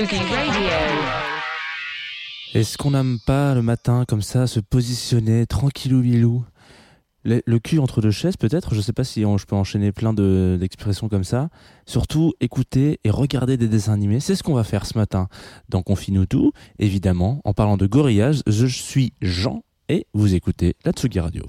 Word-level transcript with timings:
Radio. 0.00 0.68
Est-ce 2.54 2.78
qu'on 2.78 2.92
n'aime 2.92 3.18
pas 3.26 3.52
le 3.54 3.62
matin 3.62 4.04
comme 4.06 4.22
ça 4.22 4.46
se 4.46 4.60
positionner 4.60 5.44
tranquillou 5.44 6.02
bilou 6.02 6.44
le, 7.24 7.42
le 7.44 7.58
cul 7.58 7.80
entre 7.80 8.00
deux 8.00 8.12
chaises 8.12 8.36
peut-être, 8.36 8.76
je 8.76 8.80
sais 8.80 8.92
pas 8.92 9.02
si 9.02 9.24
on- 9.24 9.38
je 9.38 9.44
peux 9.46 9.56
enchaîner 9.56 9.90
plein 9.90 10.12
de- 10.12 10.56
d'expressions 10.60 11.08
comme 11.08 11.24
ça. 11.24 11.48
Surtout 11.84 12.32
écouter 12.40 13.00
et 13.02 13.10
regarder 13.10 13.56
des 13.56 13.66
dessins 13.66 13.92
animés, 13.92 14.20
c'est 14.20 14.36
ce 14.36 14.44
qu'on 14.44 14.54
va 14.54 14.62
faire 14.62 14.86
ce 14.86 14.96
matin 14.96 15.26
dans 15.68 15.82
Confine 15.82 16.26
tout, 16.28 16.52
évidemment, 16.78 17.40
en 17.44 17.52
parlant 17.52 17.76
de 17.76 17.88
gorillage, 17.88 18.42
je 18.46 18.66
suis 18.66 19.14
Jean 19.20 19.64
et 19.88 20.06
vous 20.14 20.32
écoutez 20.34 20.76
la 20.84 20.92
Tsugi 20.92 21.18
Radio. 21.18 21.42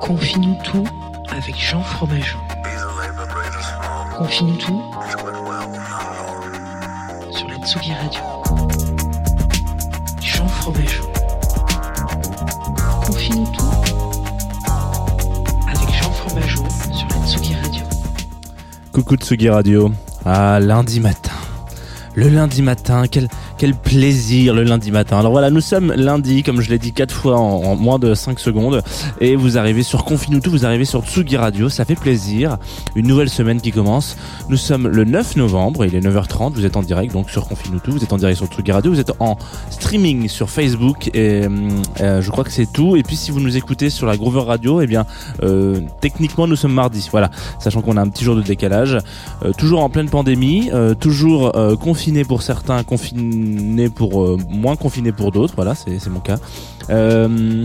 Confie-nous 0.00 0.56
tout 0.62 0.86
avec 1.30 1.56
Jean 1.56 1.82
Fromageau. 1.82 2.38
Be 2.62 2.68
the 2.68 2.86
labor 2.96 3.26
great 3.26 3.52
or 3.56 3.62
small, 3.62 4.18
Confie-nous 4.18 4.56
tout 4.58 4.82
sur 7.32 7.48
la 7.48 7.56
Tsugi 7.66 7.92
Radio. 7.92 8.20
Jean 10.20 10.46
Fromageau. 10.46 11.04
Confie-nous 13.06 13.46
tout 13.46 13.72
avec 15.68 15.94
Jean 15.94 16.12
Fromageau 16.12 16.64
sur 16.92 17.08
la 17.08 17.26
Tsugi 17.26 17.54
Radio. 17.56 17.84
Coucou 18.92 19.16
Tsugi 19.16 19.48
Radio. 19.48 19.90
Ah, 20.24 20.60
lundi 20.60 21.00
matin. 21.00 21.32
Le 22.14 22.28
lundi 22.28 22.62
matin, 22.62 23.04
quel, 23.10 23.28
quel 23.62 23.76
plaisir 23.76 24.54
le 24.54 24.64
lundi 24.64 24.90
matin. 24.90 25.20
Alors 25.20 25.30
voilà, 25.30 25.48
nous 25.48 25.60
sommes 25.60 25.92
lundi, 25.92 26.42
comme 26.42 26.60
je 26.60 26.68
l'ai 26.68 26.80
dit 26.80 26.92
quatre 26.92 27.14
fois 27.14 27.38
en, 27.38 27.76
moins 27.76 28.00
de 28.00 28.12
5 28.12 28.40
secondes. 28.40 28.82
Et 29.20 29.36
vous 29.36 29.56
arrivez 29.56 29.84
sur 29.84 30.04
Confinuto, 30.04 30.50
vous 30.50 30.66
arrivez 30.66 30.84
sur 30.84 31.04
Tsugi 31.04 31.36
Radio, 31.36 31.68
ça 31.68 31.84
fait 31.84 31.94
plaisir. 31.94 32.56
Une 32.96 33.06
nouvelle 33.06 33.28
semaine 33.28 33.60
qui 33.60 33.70
commence. 33.70 34.16
Nous 34.48 34.56
sommes 34.56 34.88
le 34.88 35.04
9 35.04 35.36
novembre, 35.36 35.84
il 35.84 35.94
est 35.94 36.00
9h30, 36.00 36.54
vous 36.54 36.66
êtes 36.66 36.76
en 36.76 36.82
direct 36.82 37.12
donc 37.12 37.30
sur 37.30 37.46
Confinuto, 37.46 37.92
vous 37.92 38.02
êtes 38.02 38.12
en 38.12 38.16
direct 38.16 38.38
sur 38.38 38.48
Tsugi 38.48 38.72
Radio, 38.72 38.90
vous 38.90 38.98
êtes 38.98 39.12
en 39.20 39.38
streaming 39.70 40.28
sur 40.28 40.50
Facebook 40.50 41.08
et 41.14 41.46
euh, 42.00 42.20
je 42.20 42.30
crois 42.32 42.42
que 42.42 42.50
c'est 42.50 42.66
tout. 42.66 42.96
Et 42.96 43.04
puis 43.04 43.14
si 43.14 43.30
vous 43.30 43.38
nous 43.38 43.56
écoutez 43.56 43.90
sur 43.90 44.08
la 44.08 44.16
Groover 44.16 44.42
Radio, 44.42 44.80
eh 44.80 44.88
bien 44.88 45.06
euh, 45.44 45.78
techniquement 46.00 46.48
nous 46.48 46.56
sommes 46.56 46.74
mardi, 46.74 47.06
voilà, 47.12 47.30
sachant 47.60 47.80
qu'on 47.80 47.96
a 47.96 48.00
un 48.00 48.08
petit 48.08 48.24
jour 48.24 48.34
de 48.34 48.42
décalage. 48.42 48.98
Euh, 49.44 49.52
toujours 49.52 49.84
en 49.84 49.88
pleine 49.88 50.08
pandémie, 50.08 50.70
euh, 50.72 50.94
toujours 50.94 51.56
euh, 51.56 51.76
confiné 51.76 52.24
pour 52.24 52.42
certains, 52.42 52.82
confiné 52.82 53.51
pour 53.88 54.22
euh, 54.22 54.38
moins 54.48 54.76
confiné 54.76 55.12
pour 55.12 55.32
d'autres. 55.32 55.54
Voilà, 55.56 55.74
c'est 55.74 55.98
c'est 55.98 56.10
mon 56.10 56.20
cas. 56.20 56.38
Euh, 56.90 57.64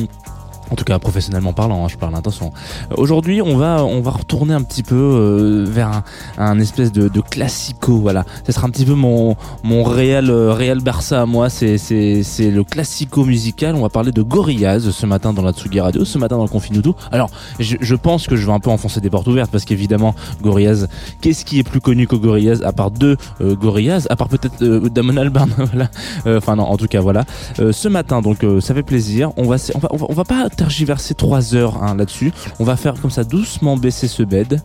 en 0.72 0.76
tout 0.76 0.84
cas, 0.84 1.00
professionnellement 1.00 1.54
parlant, 1.54 1.86
hein, 1.86 1.88
je 1.88 1.98
parle 1.98 2.16
attention. 2.16 2.52
Euh, 2.92 2.96
Aujourd'hui, 2.98 3.42
on 3.42 3.58
va 3.58 3.84
on 3.84 4.02
va 4.02 4.12
retourner 4.12 4.54
un 4.54 4.62
petit 4.64 4.84
peu 4.84 4.96
euh, 4.96 5.66
vers 5.68 5.88
un, 5.90 6.04
un 6.38 6.60
espèce 6.60 6.92
de, 6.92 7.08
de 7.08 7.22
classico. 7.22 7.98
Voilà, 7.98 8.26
ce 8.46 8.52
sera 8.52 8.68
un 8.68 8.70
petit 8.70 8.86
peu 8.86 8.94
mon 8.94 9.36
mon 9.64 9.84
réel 9.84 10.30
euh, 10.30 10.52
réel 10.54 10.80
Barça 10.82 11.22
à 11.22 11.26
moi. 11.26 11.50
C'est 11.50 11.78
c'est 11.78 12.24
c'est 12.24 12.52
le 12.52 12.64
classico 12.64 13.24
musical. 13.26 13.76
On 13.76 13.82
va 13.82 13.90
parler 13.90 14.12
de 14.12 14.22
Gorillaz 14.22 14.90
ce 14.92 15.06
matin 15.06 15.34
dans 15.34 15.42
la 15.42 15.52
Tsugi 15.54 15.80
Radio, 15.80 16.06
ce 16.06 16.18
matin 16.18 16.38
dans 16.38 16.44
le 16.44 16.50
Confinuto. 16.50 16.96
Alors, 17.12 17.30
je, 17.60 17.76
je 17.80 17.96
pense 17.96 18.28
que 18.28 18.36
je 18.36 18.46
vais 18.46 18.52
un 18.52 18.60
peu 18.60 18.70
enfoncer 18.70 19.02
des 19.02 19.10
portes 19.10 19.28
ouvertes 19.28 19.52
parce 19.52 19.66
qu'évidemment, 19.66 20.16
Gorillaz, 20.42 20.88
qu'est-ce 21.22 21.46
qui 21.46 21.60
est 21.60 21.64
plus 21.64 21.82
connu 21.82 22.08
que 22.08 22.16
Gorillaz 22.16 22.62
à 22.64 22.72
part 22.72 22.92
deux 22.92 23.18
euh, 23.42 23.56
Gorillaz, 23.56 24.08
à 24.10 24.16
part 24.16 24.28
peut-être 24.30 24.62
euh, 24.62 24.90
Damon 24.90 25.18
Albarn. 25.18 25.52
voilà. 25.58 25.90
Euh, 26.26 26.38
Enfin 26.38 26.56
non, 26.56 26.64
en 26.64 26.78
tout 26.78 26.88
cas 26.88 27.02
voilà. 27.02 27.26
Ce 27.58 27.88
matin, 27.88 28.22
donc 28.22 28.46
ça 28.62 28.74
fait 28.74 28.84
plaisir. 28.84 29.32
On 29.38 29.44
va, 29.44 29.56
on 29.76 29.80
va, 29.80 29.90
on 29.92 30.14
va 30.14 30.24
pas 30.24 30.50
tergiverser 30.58 31.14
trois 31.14 31.56
heures 31.56 31.82
hein, 31.82 31.96
là-dessus. 31.96 32.34
On 32.60 32.66
va 32.66 32.76
faire 32.76 33.00
comme 33.00 33.12
ça 33.12 33.24
doucement 33.24 33.78
baisser 33.78 34.08
ce 34.08 34.24
bed 34.24 34.62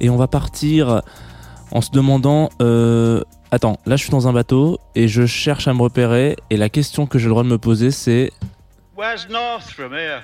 et 0.00 0.08
on 0.08 0.16
va 0.16 0.28
partir 0.28 1.02
en 1.70 1.80
se 1.80 1.90
demandant. 1.90 2.48
Euh, 2.62 3.22
attends, 3.50 3.76
là 3.84 3.96
je 3.96 4.02
suis 4.02 4.10
dans 4.10 4.28
un 4.28 4.32
bateau 4.32 4.78
et 4.94 5.08
je 5.08 5.26
cherche 5.26 5.68
à 5.68 5.74
me 5.74 5.82
repérer 5.82 6.36
et 6.48 6.56
la 6.56 6.68
question 6.70 7.06
que 7.06 7.18
j'ai 7.18 7.26
le 7.26 7.30
droit 7.30 7.42
de 7.42 7.48
me 7.48 7.58
poser 7.58 7.90
c'est 7.90 8.32
Where's 8.96 9.28
north 9.28 9.68
from 9.70 9.92
here? 9.92 10.22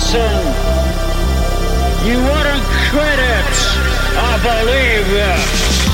Listen, 0.00 0.46
you 2.08 2.16
wouldn't 2.16 2.64
credit, 2.88 3.50
I 4.16 4.40
believe 4.42 5.89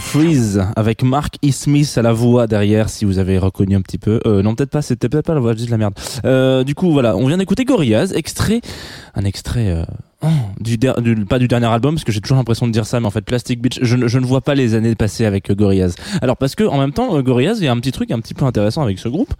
Freeze 0.00 0.62
avec 0.76 1.02
Mark 1.02 1.36
E. 1.44 1.50
À 1.96 2.02
la 2.02 2.12
voix 2.12 2.46
derrière 2.46 2.88
si 2.90 3.04
vous 3.04 3.18
avez 3.18 3.38
reconnu 3.38 3.74
un 3.74 3.80
petit 3.80 3.98
peu. 3.98 4.20
Euh, 4.26 4.42
non 4.42 4.54
peut-être 4.54 4.70
pas, 4.70 4.82
c'était 4.82 5.08
peut-être 5.08 5.26
pas 5.26 5.34
la 5.34 5.40
voix, 5.40 5.54
de 5.54 5.70
la 5.70 5.78
merde. 5.78 5.94
Euh, 6.24 6.64
du 6.64 6.74
coup 6.74 6.92
voilà, 6.92 7.16
on 7.16 7.26
vient 7.26 7.38
d'écouter 7.38 7.64
Gorillaz, 7.64 8.12
extrait, 8.14 8.60
un 9.14 9.24
extrait. 9.24 9.68
Euh, 9.70 9.84
oh, 10.22 10.26
du, 10.60 10.76
du- 10.78 11.24
pas 11.24 11.38
du 11.38 11.48
dernier 11.48 11.66
album 11.66 11.94
parce 11.94 12.04
que 12.04 12.12
j'ai 12.12 12.20
toujours 12.20 12.36
l'impression 12.36 12.66
de 12.66 12.72
dire 12.72 12.86
ça 12.86 13.00
mais 13.00 13.06
en 13.06 13.10
fait 13.10 13.22
Plastic 13.22 13.60
Beach 13.60 13.78
je, 13.82 14.06
je 14.06 14.18
ne 14.18 14.26
vois 14.26 14.40
pas 14.40 14.54
les 14.54 14.74
années 14.74 14.94
passées 14.94 15.24
avec 15.24 15.50
euh, 15.50 15.54
Gorillaz 15.54 15.94
alors 16.20 16.36
parce 16.36 16.54
que 16.54 16.64
en 16.64 16.78
même 16.78 16.92
temps 16.92 17.16
euh, 17.16 17.22
Gorillaz 17.22 17.56
il 17.58 17.64
y 17.64 17.68
a 17.68 17.72
un 17.72 17.78
petit 17.80 17.92
truc 17.92 18.10
un 18.10 18.20
petit 18.20 18.34
peu 18.34 18.44
intéressant 18.44 18.82
avec 18.82 18.98
ce 18.98 19.08
groupe 19.08 19.32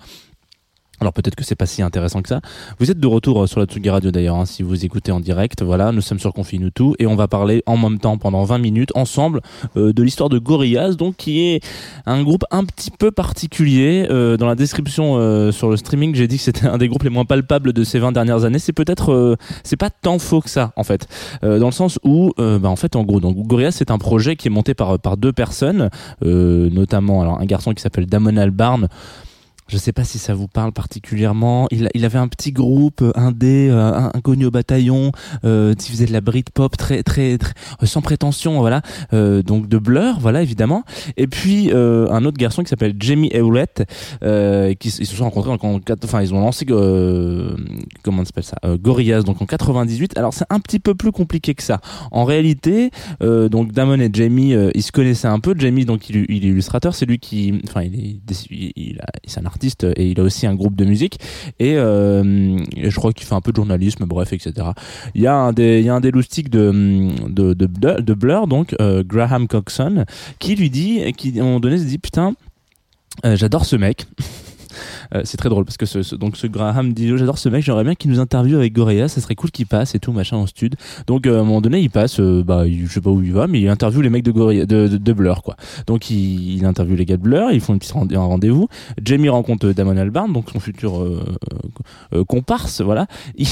alors 1.03 1.13
peut-être 1.13 1.35
que 1.35 1.45
c'est 1.45 1.57
pas 1.57 1.67
si 1.67 1.83
intéressant 1.83 2.23
que 2.23 2.29
ça. 2.29 2.41
Vous 2.79 2.91
êtes 2.91 2.99
de 2.99 3.07
retour 3.07 3.43
euh, 3.43 3.47
sur 3.47 3.61
la 3.61 3.67
Tsugi 3.67 3.91
Radio 3.91 4.11
d'ailleurs, 4.11 4.37
hein, 4.37 4.47
si 4.47 4.63
vous 4.63 4.85
écoutez 4.85 5.13
en 5.13 5.21
direct. 5.21 5.63
Voilà, 5.63 5.93
nous 5.93 6.01
sommes 6.01 6.19
sur 6.19 6.33
Confine 6.33 6.71
tout 6.71 6.95
et 6.99 7.07
on 7.07 7.17
va 7.17 7.29
parler 7.29 7.63
en 7.67 7.77
même 7.77 7.99
temps 7.99 8.19
pendant 8.19 8.45
20 8.45 8.59
minutes 8.59 8.93
ensemble 8.95 9.41
euh, 9.77 9.93
de 9.93 10.03
l'histoire 10.03 10.29
de 10.29 10.39
Gorillaz, 10.39 10.97
donc 10.97 11.17
qui 11.17 11.41
est 11.41 11.61
un 12.07 12.23
groupe 12.23 12.45
un 12.51 12.65
petit 12.65 12.91
peu 12.91 13.11
particulier. 13.11 14.07
Euh, 14.11 14.37
dans 14.37 14.47
la 14.47 14.55
description 14.55 15.17
euh, 15.17 15.51
sur 15.53 15.71
le 15.71 15.77
streaming, 15.77 16.15
j'ai 16.15 16.29
dit 16.29 16.37
que 16.37 16.43
c'était 16.43 16.67
un 16.67 16.79
des 16.79 16.89
groupes 16.89 17.03
les 17.03 17.11
moins 17.11 17.25
palpables 17.25 17.73
de 17.73 17.85
ces 17.85 17.99
20 17.99 18.13
dernières 18.13 18.45
années. 18.45 18.59
C'est 18.59 18.73
peut-être, 18.73 19.13
euh, 19.13 19.37
c'est 19.65 19.77
pas 19.77 19.91
tant 19.91 20.19
faux 20.19 20.41
que 20.41 20.51
ça 20.51 20.73
en 20.77 20.85
fait, 20.85 21.09
Euh, 21.43 21.59
dans 21.59 21.67
le 21.67 21.73
sens 21.73 21.99
où, 22.05 22.33
bah, 22.39 22.69
en 22.69 22.77
fait, 22.77 22.97
en 22.97 23.03
gros, 23.03 23.21
donc 23.21 23.37
Gorillaz 23.37 23.73
c'est 23.73 23.91
un 23.91 23.99
projet 23.99 24.37
qui 24.37 24.49
est 24.49 24.51
monté 24.51 24.75
par 24.75 24.99
par 25.01 25.17
deux 25.17 25.33
personnes, 25.33 25.91
notamment 26.23 27.23
alors 27.23 27.41
un 27.41 27.45
garçon 27.45 27.73
qui 27.73 27.83
s'appelle 27.83 28.07
Damon 28.07 28.37
Albarn. 28.37 28.89
Je 29.73 29.79
sais 29.79 29.93
pas 29.95 30.05
si 30.05 30.19
ça 30.19 30.35
vous 30.35 30.49
parle 30.49 30.71
particulièrement. 30.73 31.67
Il, 31.71 31.89
il 31.95 32.05
avait 32.05 32.19
un 32.19 32.29
petit 32.29 32.53
groupe 32.53 33.01
euh, 33.01 33.11
indé, 33.15 33.69
euh, 33.71 34.11
inconnu 34.13 34.45
au 34.45 34.51
bataillon, 34.51 35.13
euh, 35.47 35.73
qui 35.73 35.91
faisait 35.91 36.05
de 36.05 36.13
la 36.13 36.21
Britpop 36.21 36.77
très, 36.77 37.03
très, 37.03 37.39
très 37.39 37.55
euh, 37.83 37.87
sans 37.87 38.03
prétention, 38.03 38.59
voilà. 38.61 38.83
Euh, 39.15 39.43
donc 39.43 39.69
de 39.69 39.79
Blur, 39.79 40.19
voilà 40.21 40.43
évidemment. 40.43 40.85
Et 41.17 41.27
puis 41.27 41.71
euh, 41.73 42.07
un 42.11 42.27
autre 42.27 42.37
garçon 42.37 42.63
qui 42.63 42.69
s'appelle 42.69 42.95
Jamie 43.01 43.31
Hewlett, 43.33 43.85
qui 44.21 44.89
ils 44.89 45.07
se 45.07 45.17
sont 45.17 45.25
rencontrés 45.25 45.53
en, 45.53 45.55
en 45.77 45.81
enfin 46.05 46.21
ils 46.21 46.35
ont 46.35 46.41
lancé 46.41 46.67
comment 46.67 48.21
on 48.21 48.25
s'appelle 48.27 48.45
ça, 48.45 48.59
Gorillaz, 48.77 49.23
donc 49.25 49.41
en 49.41 49.47
98. 49.47 50.19
Alors 50.19 50.35
c'est 50.35 50.45
un 50.51 50.61
petit 50.61 50.81
peu 50.81 50.95
plus 50.95 51.13
compliqué 51.13 51.55
que 51.55 51.63
ça. 51.63 51.81
En 52.11 52.25
réalité, 52.25 52.91
donc 53.23 53.73
Damon 53.73 54.01
et 54.01 54.11
Jamie, 54.13 54.55
ils 54.75 54.83
se 54.83 54.93
connaissaient 54.93 55.29
un 55.29 55.41
peu. 55.41 55.55
Jamie, 55.57 55.87
donc 55.87 56.11
il, 56.11 56.27
il 56.29 56.45
est 56.45 56.49
illustrateur, 56.49 56.95
c'est 56.95 57.07
lui 57.07 57.19
qui, 57.19 57.59
enfin 57.67 57.83
il 57.85 57.95
est, 57.95 58.17
il, 58.51 58.73
il 58.77 59.01
a- 59.01 59.07
c'est 59.27 59.41
un 59.41 59.47
artiste 59.47 59.62
et 59.97 60.11
il 60.11 60.21
a 60.21 60.23
aussi 60.23 60.47
un 60.47 60.55
groupe 60.55 60.77
de 60.77 60.85
musique 60.85 61.19
et, 61.59 61.77
euh, 61.77 62.59
je 62.77 62.97
crois 62.97 63.13
qu'il 63.13 63.27
fait 63.27 63.35
un 63.35 63.41
peu 63.41 63.53
de 63.53 63.57
journalisme, 63.57 64.05
bref, 64.07 64.33
etc. 64.33 64.69
Il 65.15 65.23
y 65.23 65.27
a 65.27 65.35
un 65.35 65.53
des, 65.53 65.81
il 65.81 65.87
y 65.87 65.89
a 65.89 65.95
un 65.95 66.01
des 66.01 66.11
loustiques 66.11 66.51
de, 66.51 66.73
de, 67.29 67.55
de 67.55 68.15
Blur, 68.15 68.47
donc 68.47 68.75
euh, 68.81 69.03
Graham 69.05 69.49
Coxon, 69.49 70.05
qui 70.39 70.55
lui 70.55 70.71
dit, 70.71 71.13
qui 71.17 71.39
à 71.39 71.43
un 71.43 71.47
moment 71.47 71.61
donné 71.61 71.79
se 71.79 71.85
dit 71.85 71.99
putain, 71.99 72.35
euh, 73.25 73.37
j'adore 73.37 73.65
ce 73.65 73.77
mec. 73.77 74.07
Euh, 75.15 75.23
c'est 75.25 75.37
très 75.37 75.49
drôle 75.49 75.65
parce 75.65 75.77
que 75.77 75.85
ce, 75.87 76.03
ce- 76.03 76.15
donc 76.17 76.37
ce 76.37 76.47
Graham 76.47 76.93
dit 76.95 77.11
oh, 77.13 77.17
j'adore 77.17 77.37
ce 77.39 77.49
mec 77.51 77.63
j'aimerais 77.63 77.85
bien 77.85 77.95
qu'il 77.95 78.11
nous 78.11 78.19
interviewe 78.21 78.57
avec 78.57 78.73
Gorillaz 78.73 79.09
ça 79.09 79.21
serait 79.21 79.35
cool 79.35 79.51
qu'il 79.51 79.67
passe 79.67 79.95
et 79.95 79.99
tout 79.99 80.13
machin 80.13 80.37
en 80.39 80.47
stud. 80.47 80.75
Donc 81.07 81.27
euh, 81.27 81.37
à 81.39 81.41
un 81.41 81.45
moment 81.45 81.61
donné 81.61 81.81
il 81.81 81.91
passe 81.91 82.19
euh, 82.21 82.43
bah 82.43 82.65
je 82.69 82.87
sais 82.87 83.01
pas 83.01 83.11
où 83.11 83.23
il 83.23 83.33
va 83.33 83.47
mais 83.47 83.61
il 83.61 83.69
interviewe 83.69 84.01
les 84.03 84.11
mecs 84.11 84.25
de 84.25 84.31
Gorillaz 84.31 84.67
de, 84.67 84.89
de, 84.89 84.97
de 84.97 85.13
Blur 85.13 85.43
quoi. 85.43 85.57
Donc 85.87 86.11
il, 86.11 86.57
il 86.57 86.65
interviewe 86.65 86.97
les 86.97 87.05
gars 87.05 87.17
de 87.17 87.23
Blur 87.23 87.51
ils 87.53 87.61
font 87.61 87.75
une 87.75 87.79
petite 87.79 87.93
rendez-vous. 88.15 88.69
Jamie 89.05 89.29
rencontre 89.29 89.69
Damon 89.73 89.97
Albarn 89.97 90.33
donc 90.33 90.51
son 90.51 90.61
futur 90.61 91.05
comparse 92.29 92.81
voilà. 92.81 93.07
Il, 93.37 93.47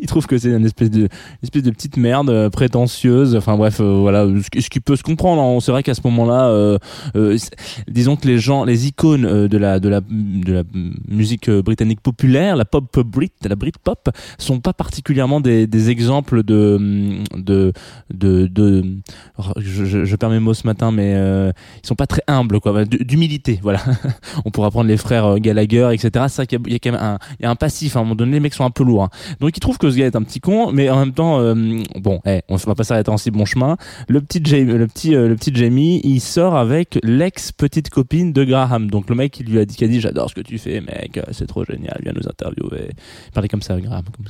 il 0.00 0.06
trouve 0.06 0.26
que 0.26 0.38
c'est 0.38 0.50
une 0.50 0.64
espèce 0.64 0.90
de 0.90 1.02
une 1.02 1.08
espèce 1.42 1.62
de 1.62 1.70
petite 1.70 1.96
merde 1.96 2.48
prétentieuse 2.50 3.36
enfin 3.36 3.56
bref 3.56 3.80
voilà 3.80 4.26
ce, 4.58 4.68
qui- 4.70 4.80
peut 4.80 4.96
se 4.96 5.02
comprendre 5.02 5.42
hein. 5.42 5.58
c'est 5.60 5.72
vrai 5.72 5.82
qu'à 5.82 5.94
ce 5.94 6.00
moment-là 6.04 6.48
euh, 6.48 6.78
disons 7.88 8.16
que 8.16 8.26
les 8.26 8.38
gens 8.38 8.64
les 8.64 8.86
icônes 8.86 9.46
de 9.48 9.58
la 9.58 9.80
de 9.80 9.88
la 9.88 10.00
de 10.00 10.52
la 10.52 10.62
musique 11.08 11.48
euh, 11.48 11.62
britannique 11.62 12.00
populaire 12.00 12.56
la 12.56 12.64
pop 12.64 12.98
brit 13.00 13.32
la 13.48 13.54
Britpop 13.56 14.08
sont 14.38 14.60
pas 14.60 14.72
particulièrement 14.72 15.40
des, 15.40 15.66
des 15.66 15.90
exemples 15.90 16.42
de 16.42 17.20
de 17.36 17.72
de, 18.12 18.46
de 18.46 18.84
je, 19.58 19.84
je, 19.84 20.04
je 20.04 20.16
perds 20.16 20.30
mes 20.30 20.38
mots 20.40 20.54
ce 20.54 20.66
matin 20.66 20.90
mais 20.92 21.14
euh, 21.14 21.52
ils 21.82 21.86
sont 21.86 21.94
pas 21.94 22.06
très 22.06 22.22
humbles 22.28 22.60
quoi. 22.60 22.84
D'humilité 22.84 23.58
voilà. 23.62 23.80
On 24.44 24.50
pourra 24.50 24.70
prendre 24.70 24.88
les 24.88 24.96
frères 24.96 25.26
euh, 25.26 25.36
Gallagher 25.38 25.90
etc 25.92 26.26
c'est 26.28 26.36
vrai 26.36 26.46
qu'il 26.46 26.58
y 26.58 26.62
a- 26.62 26.74
il 26.74 26.80
quand 26.80 26.92
même 26.92 27.00
un 27.00 27.18
il 27.40 27.44
y 27.44 27.46
a 27.46 27.50
un 27.50 27.56
passif 27.56 27.96
à 27.96 28.00
un 28.00 28.02
moment 28.02 28.14
donné 28.14 28.32
les 28.32 28.40
mecs 28.40 28.54
sont 28.54 28.64
un 28.64 28.70
peu 28.70 28.84
lourds 28.84 29.04
hein. 29.04 29.10
donc 29.40 29.56
ils 29.56 29.60
trouvent 29.60 29.78
que 29.78 29.90
ce 29.90 29.96
gars 29.96 30.06
est 30.06 30.16
un 30.16 30.22
petit 30.22 30.40
con 30.40 30.72
mais 30.72 30.90
en 30.90 30.98
même 30.98 31.12
temps 31.12 31.40
euh, 31.40 31.54
bon 32.00 32.20
eh, 32.26 32.40
on 32.48 32.56
va 32.56 32.74
pas 32.74 32.84
s'arrêter 32.84 33.10
en 33.10 33.16
si 33.16 33.30
bon 33.30 33.44
chemin. 33.44 33.76
Le 34.08 34.20
petit 34.20 34.40
Jamie, 34.44 34.72
le 34.72 34.86
petit 34.86 35.10
le 35.10 35.34
petit 35.36 35.54
Jamie 35.54 36.00
il 36.04 36.20
sort 36.20 36.56
avec 36.56 36.98
l'ex 37.02 37.52
petite 37.52 37.90
copine 37.90 38.32
de 38.32 38.44
Graham. 38.44 38.90
Donc 38.90 39.08
le 39.08 39.14
mec 39.14 39.32
qui 39.32 39.44
lui 39.44 39.58
a 39.58 39.64
dit 39.64 39.76
qui 39.76 39.84
a 39.84 39.88
dit 39.88 40.00
j'adore 40.00 40.30
ce 40.30 40.34
que 40.34 40.40
tu 40.40 40.58
fais 40.58 40.80
c'est 41.32 41.46
trop 41.46 41.64
génial 41.64 41.98
viens 42.02 42.12
nous 42.14 42.28
interviewer 42.28 42.90
il 43.26 43.32
parlait 43.32 43.48
comme 43.48 43.62
ça 43.62 43.80
Graham 43.80 44.04
comme. 44.04 44.26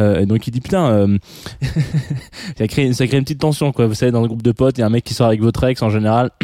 Euh, 0.00 0.24
donc 0.26 0.46
il 0.46 0.50
dit 0.50 0.60
putain 0.60 0.90
euh, 0.90 1.18
ça 2.56 2.66
crée 2.66 2.86
une 2.86 3.24
petite 3.24 3.40
tension 3.40 3.72
quoi 3.72 3.86
vous 3.86 3.94
savez 3.94 4.12
dans 4.12 4.22
le 4.22 4.28
groupe 4.28 4.42
de 4.42 4.52
potes 4.52 4.78
il 4.78 4.80
y 4.80 4.84
a 4.84 4.86
un 4.86 4.90
mec 4.90 5.04
qui 5.04 5.14
sort 5.14 5.26
avec 5.26 5.40
votre 5.40 5.64
ex 5.64 5.82
en 5.82 5.90
général 5.90 6.30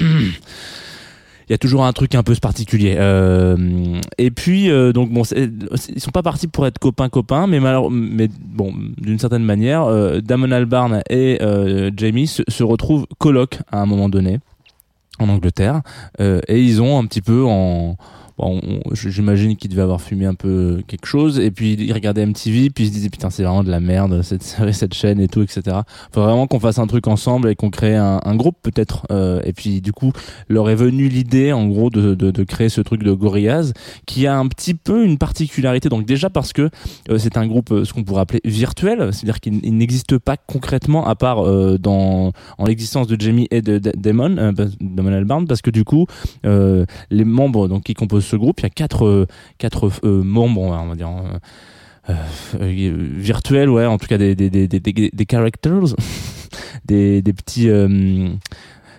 il 1.48 1.52
y 1.52 1.54
a 1.54 1.58
toujours 1.58 1.84
un 1.84 1.92
truc 1.92 2.14
un 2.14 2.22
peu 2.22 2.34
particulier. 2.34 2.96
Euh, 2.98 4.00
et 4.18 4.30
puis 4.30 4.70
euh, 4.70 4.92
donc 4.92 5.10
bon, 5.10 5.22
ils 5.24 6.00
sont 6.00 6.10
pas 6.10 6.22
partis 6.22 6.48
pour 6.48 6.66
être 6.66 6.78
copains 6.78 7.08
copains, 7.08 7.46
mais 7.46 7.60
d'une 8.98 9.18
certaine 9.18 9.44
manière, 9.44 9.86
Damon 10.22 10.50
Albarn 10.50 11.02
et 11.10 11.38
Jamie 11.96 12.26
se, 12.26 12.62
retrouvent 12.62 13.06
coloc 13.18 13.58
à 13.70 13.80
un 13.80 13.86
moment 13.86 14.08
donné 14.08 14.38
en 15.18 15.28
Angleterre, 15.28 15.82
et 16.18 16.60
ils 16.60 16.82
ont 16.82 16.98
un 16.98 17.04
petit 17.04 17.22
peu 17.22 17.44
en 17.44 17.96
Bon, 18.36 18.60
on- 18.66 18.94
j'imagine 18.94 19.56
qu'ils 19.56 19.70
devaient 19.70 19.82
avoir 19.82 20.00
fumé 20.00 20.26
un 20.26 20.34
peu 20.34 20.82
quelque 20.88 21.06
chose 21.06 21.38
et 21.38 21.50
puis 21.52 21.74
ils 21.78 21.92
regardaient 21.92 22.26
MTV 22.26 22.70
puis 22.70 22.84
ils 22.84 22.88
se 22.88 22.92
disaient 22.92 23.08
putain 23.08 23.30
c'est 23.30 23.44
vraiment 23.44 23.62
de 23.62 23.70
la 23.70 23.78
merde 23.78 24.22
cette 24.22 24.42
série 24.42 24.74
cette 24.74 24.92
chaîne 24.94 25.20
et 25.20 25.28
tout 25.28 25.42
etc 25.42 25.62
faut 26.12 26.22
vraiment 26.22 26.46
qu'on 26.48 26.58
fasse 26.58 26.78
un 26.80 26.86
truc 26.88 27.06
ensemble 27.06 27.48
et 27.48 27.54
qu'on 27.54 27.70
crée 27.70 27.94
un, 27.94 28.20
un 28.24 28.34
groupe 28.34 28.56
peut-être. 28.62 29.06
Euh, 29.12 29.40
et 29.44 29.52
puis 29.52 29.80
du 29.80 29.92
coup 29.92 30.10
leur 30.48 30.68
est 30.68 30.74
venue 30.74 31.08
l'idée 31.08 31.52
en 31.52 31.66
gros 31.66 31.90
de, 31.90 32.14
de, 32.14 32.30
de 32.32 32.44
créer 32.44 32.68
ce 32.68 32.80
truc 32.80 33.04
de 33.04 33.12
Gorillaz 33.12 33.72
qui 34.06 34.26
a 34.26 34.36
un 34.36 34.48
petit 34.48 34.74
peu 34.74 35.04
une 35.04 35.16
particularité. 35.18 35.88
Donc 35.88 36.04
déjà 36.04 36.28
parce 36.28 36.52
que 36.52 36.70
euh, 37.10 37.18
c'est 37.18 37.36
un 37.36 37.46
groupe 37.46 37.70
euh, 37.70 37.84
ce 37.84 37.92
qu'on 37.92 38.02
pourrait 38.02 38.22
appeler 38.22 38.40
virtuel 38.44 39.10
c'est-à-dire 39.12 39.40
qu'il 39.40 39.60
il 39.62 39.76
n'existe 39.76 40.18
pas 40.18 40.36
concrètement 40.36 41.06
à 41.06 41.14
part 41.14 41.46
euh, 41.46 41.78
dans 41.78 42.32
en 42.58 42.64
l'existence 42.66 43.06
de 43.06 43.20
Jamie 43.20 43.46
et 43.52 43.62
de, 43.62 43.78
de 43.78 43.92
Damon 43.96 44.36
euh, 44.38 44.52
Damon 44.80 45.12
Albarn 45.12 45.46
parce 45.46 45.62
que 45.62 45.70
du 45.70 45.84
coup 45.84 46.06
euh, 46.46 46.84
les 47.10 47.24
membres 47.24 47.68
donc 47.68 47.84
qui 47.84 47.94
composent 47.94 48.23
ce 48.24 48.36
groupe 48.36 48.60
il 48.60 48.64
y 48.64 48.66
a 48.66 48.70
quatre 48.70 49.06
euh, 49.06 49.26
euh, 50.04 50.22
membres 50.22 50.62
on 50.62 50.86
va 50.88 50.94
dire 50.94 51.10
euh, 52.10 52.14
virtuels 53.16 53.70
ouais 53.70 53.86
en 53.86 53.98
tout 53.98 54.06
cas 54.06 54.18
des 54.18 55.26
characters 55.30 55.94
des 56.84 57.22
petits 57.22 57.68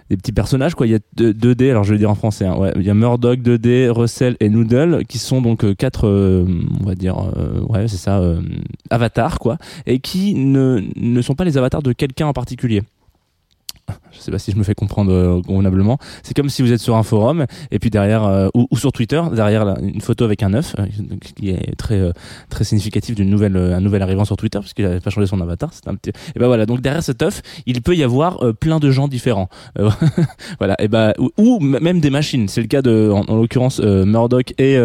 des 0.07 0.17
petits 0.17 0.31
personnages 0.31 0.75
quoi. 0.75 0.85
Il 0.85 0.91
y 0.91 0.95
a 0.95 0.99
deux- 1.15 1.33
2D 1.33 1.71
alors 1.71 1.83
je 1.83 1.91
vais 1.93 1.97
dire 1.97 2.11
en 2.11 2.15
français 2.15 2.45
hein, 2.45 2.55
ouais 2.57 2.71
il 2.75 2.83
y 2.83 2.89
a 2.89 2.93
Murdoch 2.93 3.39
2D 3.39 3.89
Russell 3.89 4.37
et 4.39 4.49
Noodle 4.49 5.03
qui 5.07 5.17
sont 5.17 5.41
donc 5.41 5.75
quatre 5.75 6.07
on 6.07 6.85
va 6.85 6.95
dire 6.95 7.17
ouais 7.69 7.87
c'est 7.87 7.97
ça 7.97 8.21
avatars 8.89 9.39
quoi 9.39 9.57
et 9.85 9.99
qui 9.99 10.35
ne 10.35 10.81
ne 10.95 11.21
sont 11.21 11.33
pas 11.35 11.43
les 11.43 11.57
avatars 11.57 11.81
de 11.83 11.91
quelqu'un 11.91 12.27
en 12.27 12.33
particulier 12.33 12.83
je 14.11 14.19
sais 14.19 14.31
pas 14.31 14.39
si 14.39 14.51
je 14.51 14.57
me 14.57 14.63
fais 14.63 14.75
comprendre 14.75 15.11
euh, 15.11 15.41
convenablement. 15.41 15.97
C'est 16.23 16.35
comme 16.35 16.49
si 16.49 16.61
vous 16.61 16.71
êtes 16.71 16.79
sur 16.79 16.95
un 16.95 17.03
forum 17.03 17.45
et 17.71 17.79
puis 17.79 17.89
derrière 17.89 18.23
euh, 18.23 18.47
ou, 18.53 18.67
ou 18.71 18.77
sur 18.77 18.91
Twitter 18.91 19.21
derrière 19.33 19.75
une 19.81 20.01
photo 20.01 20.25
avec 20.25 20.43
un 20.43 20.53
œuf 20.53 20.75
euh, 20.79 20.85
qui 21.35 21.49
est 21.49 21.75
très 21.75 21.99
euh, 21.99 22.11
très 22.49 22.63
significatif 22.63 23.15
d'une 23.15 23.29
nouvelle 23.29 23.55
euh, 23.57 23.75
un 23.75 23.81
nouvel 23.81 24.01
arrivant 24.01 24.25
sur 24.25 24.37
Twitter 24.37 24.59
parce 24.59 24.73
qu'il 24.73 24.85
avait 24.85 24.99
pas 24.99 25.09
changé 25.09 25.27
son 25.27 25.41
avatar. 25.41 25.69
C'est 25.73 25.87
un 25.87 25.95
petit 25.95 26.09
et 26.09 26.39
ben 26.39 26.47
voilà 26.47 26.65
donc 26.65 26.81
derrière 26.81 27.03
cet 27.03 27.21
œuf 27.21 27.41
il 27.65 27.81
peut 27.81 27.95
y 27.95 28.03
avoir 28.03 28.39
plein 28.59 28.79
de 28.79 28.91
gens 28.91 29.07
différents. 29.07 29.49
Voilà 30.59 30.75
et 30.79 30.87
ben 30.87 31.13
ou, 31.17 31.31
ou 31.37 31.59
même 31.59 31.99
des 31.99 32.09
machines. 32.09 32.47
C'est 32.47 32.61
le 32.61 32.67
cas 32.67 32.81
de 32.81 33.11
en, 33.11 33.23
en 33.27 33.35
l'occurrence 33.35 33.79
Murdoch 33.79 34.53
et 34.59 34.77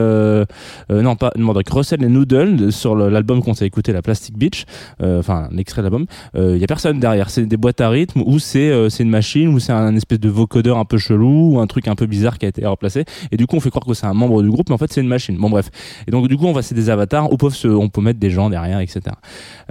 non 0.91 1.17
pas 1.17 1.33
Murdoch 1.37 1.69
Russell 1.69 2.03
et 2.03 2.09
Noodle 2.09 2.73
sur 2.73 2.95
l'album 2.95 3.43
qu'on 3.43 3.55
s'est 3.55 3.67
écouté 3.67 3.93
la 3.93 4.03
Plastic 4.03 4.37
Beach 4.37 4.65
enfin 5.01 5.49
l'extrait 5.53 5.83
de 5.83 5.87
l'album. 5.87 6.07
Il 6.35 6.59
y 6.59 6.65
a 6.65 6.67
personne 6.67 6.99
derrière. 7.01 7.31
C'est 7.31 7.47
des 7.47 7.57
boîtes 7.57 7.81
à 7.81 7.89
rythme 7.89 8.23
ou 8.25 8.39
c'est 8.39 8.90
c'est 8.91 9.03
une 9.03 9.11
machine 9.11 9.49
ou 9.49 9.59
c'est 9.59 9.73
un 9.73 9.95
espèce 9.97 10.21
de 10.21 10.29
vocodeur 10.29 10.79
un 10.79 10.85
peu 10.85 10.99
chelou 10.99 11.55
ou 11.55 11.61
un 11.61 11.67
truc 11.67 11.89
un 11.89 11.95
peu 11.95 12.07
bizarre 12.07 12.39
qui 12.39 12.47
a 12.47 12.49
été 12.49 12.65
remplacé. 12.67 13.05
Et 13.33 13.37
du 13.37 13.47
coup, 13.47 13.57
on 13.57 13.61
fait 13.61 13.71
croire 13.71 13.85
que 13.85 13.95
c'est 13.95 14.07
un 14.07 14.15
membre 14.15 14.43
du 14.43 14.51
groupe, 14.51 14.69
mais 14.69 14.75
en 14.75 14.79
fait, 14.79 14.93
c'est 14.93 15.01
une 15.01 15.09
machine. 15.09 15.37
Bon, 15.37 15.51
bref. 15.51 15.71
Et 16.07 16.11
donc, 16.11 16.29
du 16.29 16.37
coup, 16.37 16.47
on 16.47 16.53
va 16.53 16.63
c'est 16.63 16.75
des 16.75 16.91
avatars 16.91 17.33
où 17.33 17.37
peuvent 17.37 17.55
se, 17.55 17.69
on 17.69 17.89
peut 17.89 18.01
mettre 18.01 18.21
des 18.21 18.31
gens 18.31 18.51
derrière, 18.51 18.81
etc. 18.81 19.01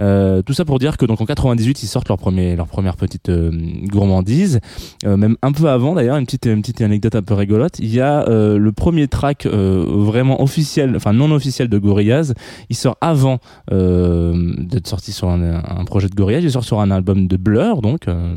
Euh, 0.00 0.42
tout 0.42 0.52
ça 0.52 0.64
pour 0.64 0.78
dire 0.78 0.96
que 0.96 1.06
donc 1.06 1.20
en 1.20 1.26
98, 1.26 1.82
ils 1.82 1.86
sortent 1.86 2.08
leur 2.08 2.18
premier, 2.18 2.56
leur 2.56 2.66
première 2.66 2.96
petite 2.96 3.28
euh, 3.28 3.50
gourmandise. 3.86 4.60
Euh, 5.04 5.16
même 5.16 5.36
un 5.42 5.52
peu 5.52 5.68
avant, 5.68 5.94
d'ailleurs, 5.94 6.16
une 6.16 6.26
petite, 6.26 6.46
une 6.46 6.62
petite 6.62 6.80
anecdote 6.80 7.14
un 7.14 7.22
peu 7.22 7.34
rigolote. 7.34 7.78
Il 7.78 7.92
y 7.94 8.00
a 8.00 8.24
le 8.28 8.72
premier 8.72 9.08
track 9.08 9.46
vraiment 9.46 10.42
officiel, 10.42 10.94
enfin 10.96 11.12
non 11.12 11.30
officiel 11.30 11.68
de 11.68 11.78
Gorillaz. 11.78 12.34
Il 12.68 12.76
sort 12.76 12.96
avant 13.00 13.38
d'être 13.70 14.86
sorti 14.86 15.12
sur 15.12 15.28
un, 15.28 15.62
un 15.64 15.84
projet 15.84 16.08
de 16.08 16.14
Gorillaz. 16.14 16.42
Il 16.42 16.50
sort 16.50 16.64
sur 16.64 16.80
un 16.80 16.90
album 16.90 17.26
de 17.26 17.36
Blur, 17.36 17.82
donc 17.82 18.08
euh, 18.08 18.36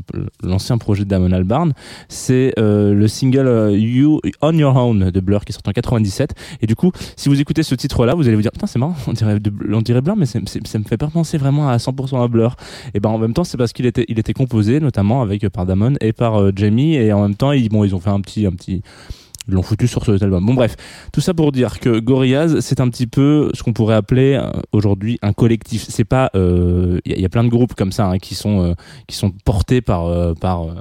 projet 0.78 1.04
de 1.04 1.10
Damon 1.10 1.32
Albarn. 1.32 1.74
C'est 2.10 2.54
euh, 2.60 2.94
le 2.94 3.08
single 3.08 3.48
euh, 3.48 3.78
You 3.78 4.20
On 4.42 4.58
Your 4.58 4.76
Own 4.76 5.12
de 5.12 5.20
Blur 5.20 5.46
qui 5.46 5.54
sort 5.54 5.62
en 5.68 5.72
97. 5.72 6.34
Et 6.62 6.68
du 6.68 6.76
coup, 6.76 6.92
si 7.16 7.30
vous 7.30 7.40
écoutez 7.40 7.64
ce 7.64 7.76
titre-là, 7.76 8.16
vous 8.16 8.28
allez 8.28 8.36
vous 8.36 8.42
dire 8.42 8.52
putain 8.52 8.68
c'est 8.68 8.80
marrant, 8.80 8.96
on 9.08 9.14
dirait, 9.14 9.38
on 9.72 9.82
dirait 9.82 10.02
Blur, 10.02 10.16
mais 10.16 10.26
ça 10.26 10.40
me 10.40 10.84
fait 10.84 10.98
pas 10.98 11.08
penser 11.08 11.38
vraiment 11.38 11.70
à 11.70 11.78
100% 11.78 12.24
à 12.24 12.28
Blur. 12.28 12.56
Et 12.94 13.00
ben 13.00 13.10
en 13.10 13.18
même 13.18 13.34
temps, 13.34 13.44
c'est 13.44 13.58
parce 13.58 13.74
qu'il 13.74 13.86
était, 13.86 14.34
composé 14.34 14.80
notamment 14.80 15.22
avec 15.22 15.48
par 15.50 15.66
Damon 15.66 15.94
et 16.02 16.14
par 16.14 16.42
euh, 16.42 16.52
Jamie, 16.56 16.96
et 16.96 17.14
en 17.14 17.22
même 17.22 17.36
temps, 17.36 17.52
ils, 17.52 17.72
ils 17.72 17.96
ont 17.96 18.00
fait 18.00 18.10
un 18.10 18.22
petit, 18.22 18.46
un 18.46 18.52
petit 18.52 18.82
l'ont 19.48 19.62
foutu 19.64 19.88
sur 19.88 20.06
cet 20.06 20.22
album. 20.24 20.46
Bon 20.46 20.54
bref, 20.54 20.76
tout 21.12 21.22
ça 21.22 21.34
pour 21.34 21.52
dire 21.52 21.80
que 21.80 22.00
Gorillaz, 22.00 22.62
c'est 22.62 22.80
un 22.80 22.90
petit 22.90 23.08
peu 23.08 23.50
ce 23.54 23.64
qu'on 23.64 23.74
pourrait 23.74 23.96
appeler 23.96 24.34
euh, 24.42 24.50
aujourd'hui 24.72 25.20
un 25.22 25.34
collectif. 25.34 25.86
C'est 25.90 26.04
pas, 26.06 26.30
euh, 26.36 27.00
il 27.06 27.12
y, 27.12 27.16
a- 27.16 27.18
il 27.18 27.22
y 27.22 27.26
a 27.26 27.30
plein 27.30 27.44
de 27.44 27.50
groupes 27.50 27.74
comme 27.74 27.92
ça 27.92 28.08
hein, 28.08 28.18
qui 28.20 28.36
sont 28.36 28.62
euh, 28.64 28.74
qui 29.08 29.16
sont 29.16 29.32
portés 29.46 29.82
par 29.82 30.06
euh, 30.06 30.34
par 30.34 30.64
euh, 30.64 30.74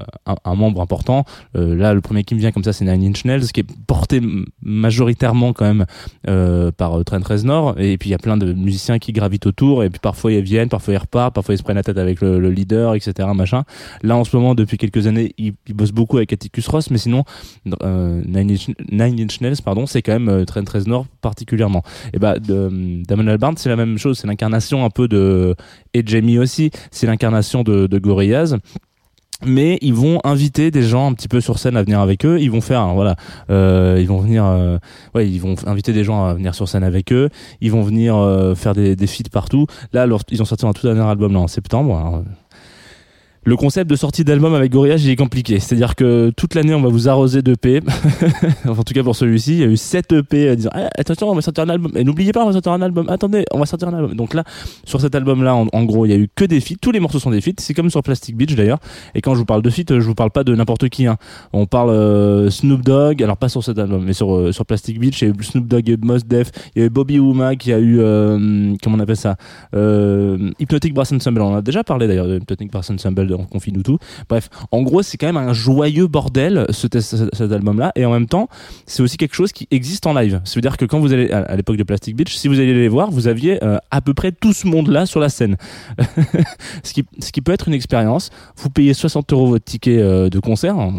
un, 0.44 0.54
membre 0.54 0.80
important. 0.80 1.24
Euh, 1.56 1.74
là, 1.74 1.94
le 1.94 2.00
premier 2.00 2.24
qui 2.24 2.34
me 2.34 2.40
vient 2.40 2.52
comme 2.52 2.64
ça, 2.64 2.72
c'est 2.72 2.84
Nine 2.84 3.10
Inch 3.10 3.24
Nails, 3.24 3.46
qui 3.52 3.60
est 3.60 3.66
porté 3.86 4.20
majoritairement 4.62 5.52
quand 5.52 5.64
même 5.64 5.86
euh, 6.28 6.70
par 6.72 6.98
euh, 6.98 7.04
Trent 7.04 7.20
Reznor. 7.24 7.78
Et 7.78 7.98
puis 7.98 8.08
il 8.10 8.12
y 8.12 8.14
a 8.14 8.18
plein 8.18 8.36
de 8.36 8.52
musiciens 8.52 8.98
qui 8.98 9.12
gravitent 9.12 9.46
autour. 9.46 9.84
Et 9.84 9.90
puis 9.90 10.00
parfois 10.00 10.32
ils 10.32 10.42
viennent, 10.42 10.68
parfois 10.68 10.94
ils 10.94 10.98
repartent, 10.98 11.34
parfois 11.34 11.54
ils 11.54 11.58
se 11.58 11.62
prennent 11.62 11.76
la 11.76 11.82
tête 11.82 11.98
avec 11.98 12.20
le, 12.20 12.38
le 12.38 12.50
leader, 12.50 12.94
etc. 12.94 13.28
Machin. 13.34 13.64
Là, 14.02 14.16
en 14.16 14.24
ce 14.24 14.36
moment, 14.36 14.54
depuis 14.54 14.78
quelques 14.78 15.06
années, 15.06 15.34
ils, 15.38 15.54
bossent 15.74 15.92
beaucoup 15.92 16.16
avec 16.16 16.32
Atticus 16.32 16.66
Ross, 16.68 16.90
mais 16.90 16.98
sinon, 16.98 17.24
euh, 17.82 18.22
Nine, 18.26 18.51
Nine 18.90 19.20
Inch 19.20 19.40
Nails, 19.40 19.62
pardon, 19.64 19.86
c'est 19.86 20.02
quand 20.02 20.12
même 20.12 20.28
euh, 20.28 20.44
Trent 20.44 20.64
Reznor 20.72 21.06
particulièrement. 21.20 21.82
Et 22.12 22.18
bah, 22.18 22.38
de, 22.38 23.02
Damon 23.06 23.26
Albarn, 23.26 23.56
c'est 23.56 23.68
la 23.68 23.76
même 23.76 23.98
chose, 23.98 24.18
c'est 24.18 24.26
l'incarnation 24.26 24.84
un 24.84 24.90
peu 24.90 25.08
de 25.08 25.54
et 25.94 26.02
Jamie 26.04 26.38
aussi, 26.38 26.70
c'est 26.90 27.06
l'incarnation 27.06 27.62
de, 27.62 27.98
Gorillaz. 27.98 28.56
Mais 29.44 29.76
ils 29.82 29.94
vont 29.94 30.20
inviter 30.22 30.70
des 30.70 30.82
gens 30.82 31.10
un 31.10 31.14
petit 31.14 31.26
peu 31.26 31.40
sur 31.40 31.58
scène 31.58 31.76
à 31.76 31.82
venir 31.82 31.98
avec 31.98 32.24
eux. 32.24 32.40
Ils 32.40 32.50
vont 32.50 32.60
faire, 32.60 32.80
hein, 32.80 32.94
voilà, 32.94 33.16
euh, 33.50 33.98
ils 34.00 34.06
vont 34.06 34.20
venir, 34.20 34.44
euh, 34.44 34.78
ouais, 35.16 35.28
ils 35.28 35.40
vont 35.40 35.56
inviter 35.66 35.92
des 35.92 36.04
gens 36.04 36.24
à 36.24 36.34
venir 36.34 36.54
sur 36.54 36.68
scène 36.68 36.84
avec 36.84 37.12
eux. 37.12 37.28
Ils 37.60 37.72
vont 37.72 37.82
venir 37.82 38.16
euh, 38.16 38.54
faire 38.54 38.72
des, 38.72 38.94
des 38.94 39.06
feats 39.08 39.30
partout. 39.32 39.66
Là, 39.92 40.06
ils 40.30 40.42
ont 40.42 40.44
sorti 40.44 40.64
un 40.64 40.72
tout 40.72 40.86
dernier 40.86 41.02
album 41.02 41.32
là 41.32 41.40
en 41.40 41.48
septembre. 41.48 41.96
Alors, 41.96 42.22
le 43.44 43.56
concept 43.56 43.90
de 43.90 43.96
sortie 43.96 44.24
d'album 44.24 44.54
avec 44.54 44.70
Gorillaz, 44.70 45.04
il 45.04 45.10
est 45.10 45.16
compliqué. 45.16 45.58
C'est-à-dire 45.58 45.96
que 45.96 46.30
toute 46.36 46.54
l'année, 46.54 46.74
on 46.74 46.80
va 46.80 46.88
vous 46.88 47.08
arroser 47.08 47.42
d'EP. 47.42 47.82
en 48.68 48.74
tout 48.84 48.94
cas, 48.94 49.02
pour 49.02 49.16
celui-ci, 49.16 49.54
il 49.54 49.58
y 49.58 49.64
a 49.64 49.66
eu 49.66 49.76
7 49.76 50.12
EP 50.12 50.56
disant 50.56 50.70
Ah, 50.72 50.88
attention, 50.96 51.28
on 51.28 51.34
va 51.34 51.42
sortir 51.42 51.64
un 51.64 51.68
album. 51.68 51.92
Et 51.96 52.04
n'oubliez 52.04 52.32
pas, 52.32 52.42
on 52.42 52.46
va 52.46 52.52
sortir 52.52 52.72
un 52.72 52.82
album. 52.82 53.08
Attendez, 53.08 53.44
on 53.52 53.58
va 53.58 53.66
sortir 53.66 53.88
un 53.88 53.94
album. 53.94 54.14
Donc 54.14 54.34
là, 54.34 54.44
sur 54.84 55.00
cet 55.00 55.14
album-là, 55.14 55.56
en, 55.56 55.66
en 55.72 55.84
gros, 55.84 56.06
il 56.06 56.10
y 56.10 56.14
a 56.14 56.18
eu 56.18 56.28
que 56.34 56.44
des 56.44 56.60
feats. 56.60 56.76
Tous 56.80 56.92
les 56.92 57.00
morceaux 57.00 57.18
sont 57.18 57.30
des 57.30 57.40
feats. 57.40 57.52
C'est 57.58 57.74
comme 57.74 57.90
sur 57.90 58.02
Plastic 58.02 58.36
Beach 58.36 58.54
d'ailleurs. 58.54 58.78
Et 59.14 59.20
quand 59.20 59.34
je 59.34 59.40
vous 59.40 59.44
parle 59.44 59.62
de 59.62 59.70
feats, 59.70 59.82
je 59.88 60.06
vous 60.06 60.14
parle 60.14 60.30
pas 60.30 60.44
de 60.44 60.54
n'importe 60.54 60.88
qui. 60.88 61.06
Hein. 61.06 61.16
On 61.52 61.66
parle 61.66 61.90
euh, 61.90 62.50
Snoop 62.50 62.82
Dogg. 62.82 63.22
Alors 63.22 63.36
pas 63.36 63.48
sur 63.48 63.64
cet 63.64 63.78
album, 63.78 64.04
mais 64.04 64.12
sur 64.12 64.34
euh, 64.34 64.52
sur 64.52 64.66
Plastic 64.66 65.00
Beach, 65.00 65.20
il 65.22 65.28
y 65.28 65.30
a 65.30 65.34
eu 65.34 65.42
Snoop 65.42 65.66
Dogg, 65.66 65.88
il 65.88 65.98
Mos 66.02 66.18
Def, 66.26 66.50
il 66.74 66.80
y 66.80 66.82
a 66.82 66.86
eu 66.86 66.90
Bobby 66.90 67.18
Womack, 67.18 67.66
il 67.66 67.70
y 67.70 67.72
a 67.72 67.78
eu 67.78 67.98
euh, 68.00 68.74
comment 68.82 68.96
on 68.96 69.00
appelle 69.00 69.16
ça, 69.16 69.36
Hypnotic 69.72 70.94
Brass 70.94 71.12
Ensemble. 71.12 71.42
On 71.42 71.56
a 71.56 71.62
déjà 71.62 71.82
parlé 71.82 72.06
d'ailleurs 72.06 72.26
de 72.26 72.36
Hypnotic 72.36 72.70
Brass 72.70 72.90
Ensemble 72.90 73.31
dans 73.32 73.44
Confine 73.44 73.76
ou 73.78 73.82
tout. 73.82 73.98
Bref, 74.28 74.48
en 74.70 74.82
gros, 74.82 75.02
c'est 75.02 75.16
quand 75.16 75.26
même 75.26 75.36
un 75.36 75.52
joyeux 75.52 76.06
bordel 76.06 76.66
ce, 76.70 76.86
ce- 77.00 77.28
cet 77.32 77.52
album-là, 77.52 77.92
et 77.96 78.04
en 78.04 78.12
même 78.12 78.26
temps, 78.26 78.48
c'est 78.86 79.02
aussi 79.02 79.16
quelque 79.16 79.34
chose 79.34 79.52
qui 79.52 79.66
existe 79.70 80.06
en 80.06 80.14
live. 80.14 80.40
Ça 80.44 80.54
veut 80.56 80.60
dire 80.60 80.76
que 80.76 80.84
quand 80.84 81.00
vous 81.00 81.12
allez 81.12 81.30
à, 81.30 81.56
l'époque 81.56 81.76
de 81.76 81.82
Plastic 81.82 82.16
Beach, 82.16 82.34
si 82.34 82.48
vous 82.48 82.58
alliez 82.60 82.74
les 82.74 82.88
voir, 82.88 83.10
vous 83.10 83.26
aviez 83.28 83.62
euh, 83.64 83.78
à 83.90 84.00
peu 84.00 84.14
près 84.14 84.32
tout 84.32 84.52
ce 84.52 84.66
monde-là 84.66 85.06
sur 85.06 85.20
la 85.20 85.28
scène. 85.28 85.56
ce 86.82 86.92
qui 86.92 87.04
ce 87.20 87.32
qui 87.32 87.40
peut 87.40 87.52
être 87.52 87.68
une 87.68 87.74
expérience. 87.74 88.30
Vous 88.56 88.70
payez 88.70 88.94
60 88.94 89.32
euros 89.32 89.46
votre 89.46 89.64
ticket 89.64 89.98
euh, 89.98 90.28
de 90.28 90.38
concert. 90.38 90.78
Euh, 90.78 90.90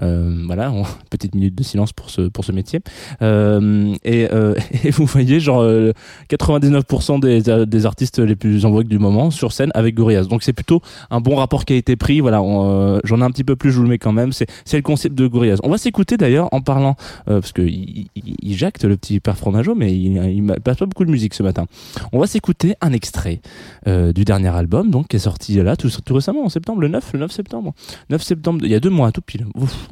voilà, 0.00 0.72
on- 0.72 0.84
petite 1.10 1.34
minute 1.34 1.54
de 1.54 1.62
silence 1.62 1.92
pour 1.92 2.10
ce 2.10 2.22
pour 2.22 2.44
ce 2.44 2.52
métier. 2.52 2.80
Euh, 3.22 3.94
et, 4.04 4.28
euh, 4.32 4.54
et 4.84 4.90
vous 4.90 5.06
voyez 5.06 5.40
genre 5.40 5.62
euh, 5.62 5.92
99% 6.30 7.20
des, 7.20 7.66
des 7.66 7.86
artistes 7.86 8.18
les 8.18 8.36
plus 8.36 8.64
en 8.64 8.70
vogue 8.70 8.88
du 8.88 8.98
moment 8.98 9.30
sur 9.30 9.52
scène 9.52 9.70
avec 9.74 9.94
Gorillaz. 9.94 10.26
Donc 10.28 10.42
c'est 10.42 10.52
plutôt 10.52 10.80
un 11.10 11.20
bon 11.20 11.36
rapport 11.36 11.64
pris. 11.98 12.20
Voilà, 12.20 12.40
euh, 12.40 13.00
j'en 13.04 13.20
ai 13.20 13.24
un 13.24 13.30
petit 13.30 13.44
peu 13.44 13.56
plus, 13.56 13.70
je 13.72 13.76
vous 13.76 13.82
le 13.82 13.88
mets 13.88 13.98
quand 13.98 14.12
même. 14.12 14.32
C'est 14.32 14.46
c'est 14.64 14.76
le 14.76 14.82
concept 14.82 15.14
de 15.14 15.26
Gorillaz. 15.26 15.58
On 15.62 15.70
va 15.70 15.78
s'écouter 15.78 16.16
d'ailleurs 16.16 16.48
en 16.52 16.60
parlant 16.60 16.96
euh, 17.28 17.40
parce 17.40 17.52
que 17.52 17.62
il, 17.62 18.06
il, 18.16 18.36
il 18.42 18.56
jacte 18.56 18.84
le 18.84 18.96
petit 18.96 19.20
père 19.20 19.36
Fromageau, 19.36 19.74
mais 19.74 19.92
il, 19.94 20.16
il 20.24 20.42
passe 20.62 20.78
pas 20.78 20.86
beaucoup 20.86 21.04
de 21.04 21.10
musique 21.10 21.34
ce 21.34 21.42
matin. 21.42 21.66
On 22.12 22.18
va 22.18 22.26
s'écouter 22.26 22.74
un 22.80 22.92
extrait 22.92 23.40
euh, 23.86 24.12
du 24.12 24.24
dernier 24.24 24.48
album, 24.48 24.90
donc 24.90 25.08
qui 25.08 25.16
est 25.16 25.20
sorti 25.20 25.56
là 25.56 25.76
tout, 25.76 25.90
récemment 26.10 26.44
en 26.44 26.48
septembre, 26.48 26.80
le 26.80 26.88
9, 26.88 27.12
le 27.14 27.18
9 27.20 27.30
septembre. 27.32 27.74
9 28.10 28.22
septembre, 28.22 28.60
il 28.64 28.70
y 28.70 28.74
a 28.74 28.80
deux 28.80 28.90
mois, 28.90 29.12
tout 29.12 29.22
pile. 29.22 29.46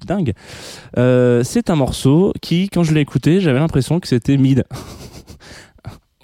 Dingue. 0.06 0.32
Euh, 0.96 1.42
c'est 1.44 1.70
un 1.70 1.76
morceau 1.76 2.32
qui, 2.42 2.68
quand 2.68 2.82
je 2.82 2.92
l'ai 2.94 3.00
écouté, 3.00 3.40
j'avais 3.40 3.58
l'impression 3.58 4.00
que 4.00 4.08
c'était 4.08 4.36
mid. 4.36 4.64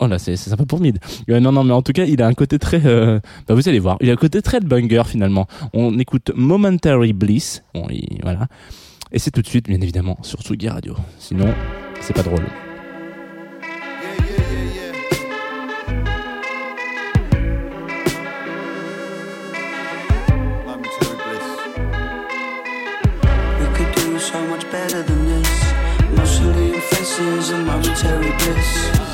Oh 0.01 0.09
là, 0.09 0.19
c'est 0.19 0.35
sympa 0.37 0.65
pour 0.67 0.81
mid. 0.81 0.99
Euh, 1.31 1.39
non, 1.39 1.53
non, 1.53 1.63
mais 1.63 1.73
en 1.73 1.81
tout 1.81 1.93
cas, 1.93 2.05
il 2.05 2.21
a 2.21 2.27
un 2.27 2.35
côté 2.35 2.59
très. 2.59 2.85
euh, 2.85 3.21
bah, 3.47 3.55
vous 3.55 3.69
allez 3.69 3.79
voir, 3.79 3.97
il 4.01 4.11
a 4.11 4.13
un 4.15 4.17
côté 4.17 4.43
très 4.43 4.59
de 4.59 4.67
banger 4.67 5.05
finalement. 5.07 5.47
On 5.73 5.97
écoute 6.01 6.33
Momentary 6.35 7.13
Bliss. 7.13 7.63
Bon, 7.75 7.87
il- 7.89 8.19
voilà. 8.25 8.49
Et 9.13 9.21
c'est 9.21 9.31
tout 9.31 9.41
de 9.41 9.47
suite, 9.47 9.69
bien 9.69 9.81
évidemment, 9.81 10.19
sur 10.23 10.43
Tsugi 10.43 10.69
Radio. 10.69 10.97
Sinon, 11.21 11.47
c'est 12.01 12.13
pas 12.13 12.25
drôle. 12.25 12.43
this 27.17 27.45
is 27.45 27.51
a 27.51 27.59
momentary 27.59 28.33
bliss. 28.39 29.14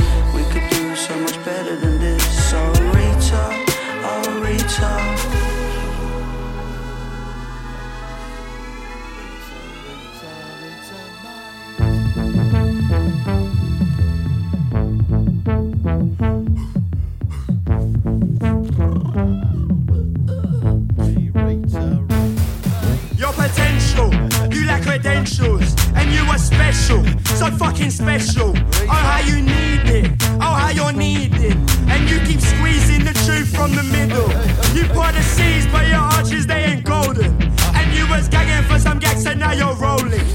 Fucking 27.51 27.91
special. 27.91 28.53
Oh, 28.57 28.87
how 28.89 29.21
you 29.21 29.43
need 29.43 29.85
it, 29.89 30.13
oh, 30.41 30.55
how 30.55 30.71
you're 30.71 30.93
needed, 30.93 31.57
and 31.89 32.09
you 32.09 32.19
keep 32.21 32.41
squeezing 32.41 33.05
the 33.05 33.15
truth 33.25 33.55
from 33.55 33.75
the 33.75 33.83
middle. 33.83 34.29
You 34.77 34.85
pour 34.95 35.11
the 35.13 35.23
seas, 35.23 35.67
but 35.67 35.87
your 35.89 36.01
arches 36.01 36.47
they 36.47 36.65
ain't 36.65 36.85
golden, 36.85 37.33
and 37.75 37.97
you 37.97 38.07
was 38.09 38.29
gagging 38.29 38.67
for 38.69 38.79
some 38.79 38.99
gags, 38.99 39.27
and 39.27 39.41
now 39.41 39.53
you're 39.53 39.75
rolling. 39.75 40.27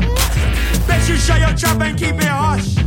Bet 0.88 1.08
you 1.10 1.16
shut 1.16 1.40
your 1.40 1.56
trap 1.56 1.82
and 1.82 1.98
keep 1.98 2.16
it 2.16 2.24
hush. 2.26 2.78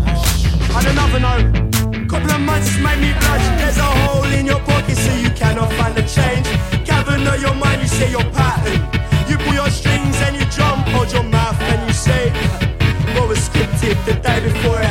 On 0.75 0.85
another 0.87 1.21
note, 1.21 2.09
couple 2.09 2.31
of 2.31 2.41
months 2.41 2.79
made 2.79 3.01
me 3.01 3.13
blush. 3.21 3.47
There's 3.61 3.79
a 3.79 3.83
hole 3.83 4.25
in 4.25 4.47
your 4.47 4.61
pocket, 4.61 4.97
so 4.97 5.15
you 5.17 5.31
cannot 5.31 5.73
find 5.75 5.95
the 5.95 6.03
change. 6.03 6.47
Governor 6.87 7.37
your 7.37 7.55
mind, 7.55 7.83
you 7.83 7.89
say 7.89 8.11
your 8.11 8.25
pattern. 8.33 8.81
You 9.29 9.37
pull 9.37 9.55
your 9.55 9.71
strings 9.71 10.17
and 10.23 10.37
you 10.37 10.45
jump, 10.47 10.87
hold 10.89 11.13
your 11.13 11.28
the 14.05 14.15
day 14.15 14.41
before 14.41 14.88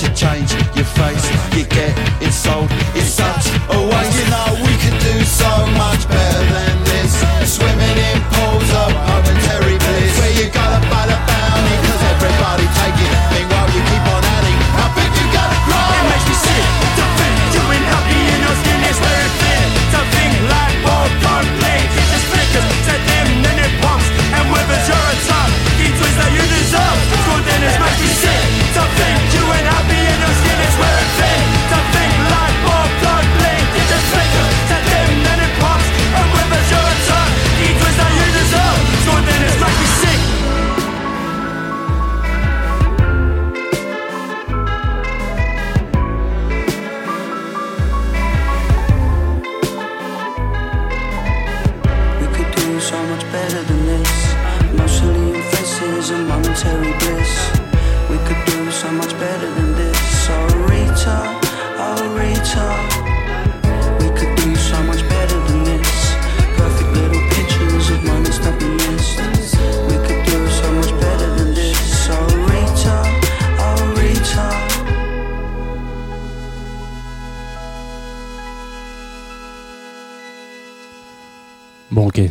to 0.00 0.14
change 0.14 0.50
your 0.74 0.86
face. 0.96 1.28
You 1.54 1.64
get 1.66 1.92
it 2.22 2.32
sold. 2.32 2.68
It's 2.96 3.06
such 3.06 3.29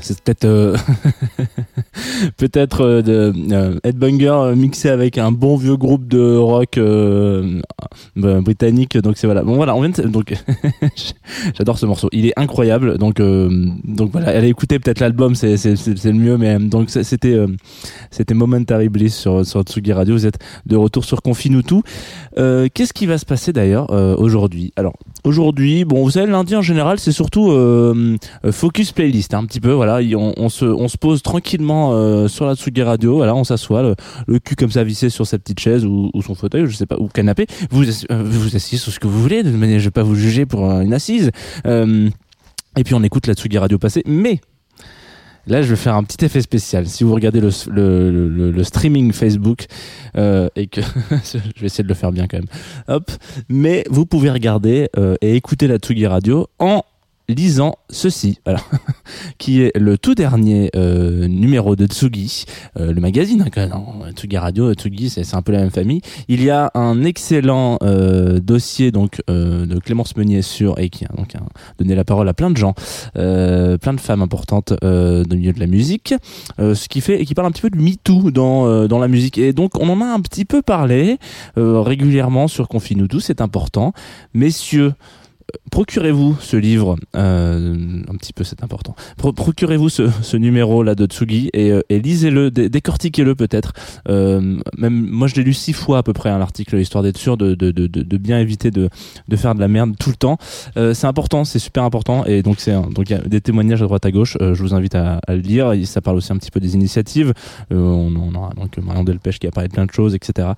c'est 0.02 0.22
peut-être 0.22 0.46
euh, 0.46 0.78
peut-être 2.38 2.82
euh, 2.82 3.02
de 3.02 3.34
euh, 3.52 3.80
Headbanger 3.84 4.30
euh, 4.30 4.56
mixé 4.56 4.90
avec 4.90 5.18
un 5.18 5.32
bon 5.32 5.58
vieux 5.58 5.78
groupe 5.78 6.08
de 6.08 6.36
rock 6.38 6.78
euh, 6.78 7.62
euh, 8.18 8.42
britannique. 8.42 8.98
Donc 8.98 9.18
c'est 9.18 9.28
voilà. 9.28 9.44
Bon 9.44 9.56
voilà, 9.56 9.74
donc 10.06 10.34
j'adore 11.58 11.78
ce 11.78 11.86
morceau. 11.86 12.10
Il 12.12 12.26
est 12.26 12.34
incroyable. 12.38 12.98
Donc 12.98 13.20
euh, 13.20 13.68
donc 13.84 14.12
voilà, 14.12 14.30
allez 14.30 14.50
écouter 14.50 14.80
peut-être 14.80 15.00
l'album, 15.00 15.36
c'est 15.36 15.56
le 15.56 16.14
mieux. 16.14 16.38
Mais 16.38 16.56
euh, 16.56 16.60
donc 16.60 16.90
c'était 16.90 17.34
euh, 17.34 17.48
c'était 18.12 18.34
Momentary 18.34 18.90
Bliss 18.90 19.16
sur 19.16 19.46
sur 19.46 19.62
Tsugi 19.62 19.94
Radio. 19.94 20.16
Vous 20.16 20.26
êtes 20.26 20.40
de 20.66 20.76
retour 20.76 21.06
sur 21.06 21.22
Confine 21.22 21.60
tout. 21.64 21.84
Euh, 22.38 22.68
Qu'est-ce 22.74 22.94
qui 22.94 23.06
va 23.06 23.18
se 23.18 23.26
passer 23.26 23.54
d'ailleurs 23.54 23.92
euh, 23.92 24.16
aujourd'hui? 24.18 24.72
Alors 24.76 24.94
aujourd'hui, 25.24 25.86
bon, 25.86 26.04
vous 26.04 26.12
savez, 26.12 26.32
lundi 26.32 26.56
en 26.56 26.62
général, 26.62 27.00
c'est 27.00 27.12
surtout 27.12 27.52
euh, 27.52 28.18
euh, 28.46 28.52
focus 28.52 28.92
playlist, 28.92 29.34
hein, 29.34 29.40
un 29.40 29.46
petit 29.46 29.60
peu. 29.60 29.72
Voilà, 29.72 30.00
on 30.16 30.50
se 30.50 30.66
on 30.66 30.88
se 30.88 30.98
pose 30.98 31.22
tranquillement 31.22 31.92
euh, 32.10 32.28
sur 32.28 32.46
la 32.46 32.56
Tsugi 32.56 32.82
Radio. 32.82 33.18
Voilà, 33.18 33.36
on 33.36 33.44
s'assoit, 33.44 33.96
le, 34.28 34.40
cul 34.40 34.56
comme 34.56 34.72
ça 34.72 34.84
vissé 34.84 35.10
sur 35.10 35.26
sa 35.26 35.38
petite 35.38 35.60
chaise 35.60 35.86
ou, 35.86 36.12
son 36.26 36.36
fauteuil, 36.36 36.66
je 36.68 36.76
sais 36.76 36.86
pas, 36.86 36.98
ou 36.98 37.08
canapé. 37.08 37.46
Vous 37.72 37.84
euh, 37.84 38.24
vous 38.24 38.56
asseyez 38.56 38.78
sur 38.78 38.92
ce 38.92 39.00
que 39.00 39.08
vous 39.08 39.22
voulez. 39.22 39.44
De 39.44 39.52
manière, 39.52 39.80
je 39.80 39.86
vais 39.86 39.92
pas 39.92 40.04
vous 40.04 40.16
juger 40.16 40.46
pour 40.46 40.70
une 40.70 40.94
assise. 40.94 41.32
Euh, 41.66 42.10
et 42.78 42.84
puis 42.84 42.94
on 42.94 43.04
écoute 43.04 43.28
la 43.28 43.34
Tsugi 43.34 43.58
Radio 43.58 43.78
passer, 43.78 44.04
mais 44.06 44.40
Là, 45.48 45.64
je 45.64 45.70
vais 45.70 45.78
faire 45.78 45.96
un 45.96 46.04
petit 46.04 46.24
effet 46.24 46.42
spécial. 46.42 46.86
Si 46.86 47.04
vous 47.04 47.14
regardez 47.14 47.42
le, 47.42 48.64
streaming 48.64 49.14
Facebook 49.14 49.66
et 50.16 50.68
que 50.68 50.82
je 51.12 51.60
vais 51.60 51.66
essayer 51.66 51.84
de 51.84 51.90
le 51.90 51.96
faire 51.96 52.12
bien 52.12 52.28
quand 52.28 52.38
même. 52.38 52.48
Hop. 52.88 53.10
Mais 53.48 53.84
vous 53.90 54.06
pouvez 54.06 54.30
regarder 54.30 54.90
et 55.22 55.36
écouter 55.36 55.68
la 55.68 55.78
Tsugi 55.78 56.06
Radio 56.06 56.48
en 56.60 56.84
lisant 57.30 57.76
ceci, 57.90 58.40
voilà, 58.44 58.60
qui 59.38 59.62
est 59.62 59.72
le 59.78 59.98
tout 59.98 60.16
dernier 60.16 60.72
euh, 60.76 61.28
numéro 61.28 61.76
de 61.76 61.86
Tsugi, 61.86 62.46
euh, 62.78 62.92
le 62.92 63.00
magazine, 63.00 63.46
hein. 63.56 64.12
Tsugi 64.14 64.38
Radio, 64.38 64.74
Tsugi, 64.74 65.10
c'est 65.10 65.36
un 65.36 65.42
peu 65.42 65.52
la 65.52 65.60
même 65.60 65.70
famille. 65.70 66.02
Il 66.28 66.44
y 66.44 66.50
a 66.50 66.72
un 66.74 67.04
excellent 67.04 67.78
euh, 67.84 68.40
dossier 68.40 68.92
donc 68.92 69.22
euh, 69.30 69.66
de 69.66 69.80
Clémence 69.80 70.18
Meunier 70.18 70.42
sur 70.42 70.80
et 70.80 70.90
qui 70.90 71.06
a 71.06 71.10
donc 71.16 71.34
donné 71.78 71.96
la 71.96 72.04
parole 72.04 72.28
à 72.28 72.34
plein 72.34 72.50
de 72.50 72.58
gens, 72.58 72.74
euh, 73.16 73.78
plein 73.78 73.94
de 73.94 74.00
femmes 74.00 74.24
importantes 74.24 74.74
euh, 74.84 75.24
dans 75.24 75.36
milieu 75.36 75.54
de 75.54 75.60
la 75.60 75.68
musique, 75.68 76.16
ce 76.58 76.88
qui 76.90 77.02
fait 77.02 77.22
et 77.22 77.26
qui 77.26 77.36
parle 77.36 77.48
un 77.48 77.52
petit 77.52 77.62
peu 77.62 77.70
de 77.70 77.78
MeToo 77.78 78.32
dans 78.32 78.88
dans 78.88 79.00
la 79.00 79.08
musique. 79.08 79.38
Et 79.38 79.54
donc 79.54 79.80
on 79.80 79.88
en 79.90 80.02
a 80.02 80.06
un 80.06 80.20
petit 80.20 80.46
peu 80.46 80.62
parlé 80.62 81.18
régulièrement 81.56 82.48
sur 82.48 82.68
Confine 82.68 83.08
tout, 83.08 83.20
c'est 83.20 83.40
important, 83.40 83.94
messieurs 84.34 84.94
procurez-vous 85.72 86.38
ce 86.40 86.58
livre, 86.58 86.96
euh, 87.16 87.76
un 88.08 88.16
petit 88.16 88.34
peu 88.34 88.44
c'est 88.44 88.64
important. 88.64 88.96
Pro- 89.18 89.34
procurez-vous 89.34 89.90
ce, 89.90 90.04
ce 90.22 90.38
numéro 90.38 90.84
là 90.84 90.96
de 90.96 91.06
Tsugi 91.06 91.50
et, 91.54 91.72
euh, 91.72 91.82
et 91.90 92.00
lisez-le, 92.00 92.52
dé- 92.52 92.70
décortiquez-le 92.70 93.36
peut-être. 93.36 93.74
Euh, 94.08 94.58
même 94.78 95.08
moi 95.10 95.28
je 95.28 95.36
l'ai 95.36 95.44
lu 95.44 95.54
six 95.54 95.74
fois 95.74 96.00
à 96.00 96.04
peu 96.04 96.14
près 96.14 96.30
un 96.30 96.42
article 96.42 96.78
histoire 96.80 97.04
d'être 97.04 97.18
sûr 97.18 97.38
de, 97.38 97.56
de, 97.56 97.72
de, 97.72 97.88
de- 97.88 98.18
bien 98.18 98.40
éviter 98.40 98.72
de, 98.72 98.90
faire 99.36 99.56
de 99.56 99.60
la 99.60 99.68
merde 99.68 99.96
tout 100.00 100.10
le 100.10 100.16
temps. 100.16 100.38
Euh, 100.78 100.94
c'est 100.94 101.08
important, 101.08 101.44
c'est 101.46 101.60
super 101.60 101.84
important 101.84 102.26
et 102.26 102.42
donc 102.44 102.60
c'est 102.60 102.74
donc 102.74 103.10
il 103.10 103.14
y 103.14 103.16
a 103.16 103.20
des 103.20 103.42
témoignages 103.42 103.82
à 103.82 103.86
droite 103.86 104.06
à 104.06 104.12
gauche. 104.12 104.38
Euh, 104.42 104.54
je 104.56 104.62
vous 104.62 104.74
invite 104.74 104.96
à, 104.96 105.20
à 105.28 105.36
le 105.36 105.42
lire. 105.42 105.74
Ça 105.86 106.02
parle 106.02 106.18
aussi 106.18 106.32
un 106.34 106.38
petit 106.38 106.52
peu 106.52 106.60
des 106.60 106.76
initiatives. 106.76 107.34
Euh, 107.72 107.78
on, 107.78 108.14
on 108.16 108.36
aura 108.36 108.50
donc 108.56 108.78
Marion 108.78 109.04
Delpech 109.04 109.40
qui 109.40 109.48
a 109.48 109.52
parlé 109.52 109.68
de 109.70 109.74
plein 109.74 109.86
de 109.86 109.92
choses, 109.92 110.16
etc. 110.16 110.50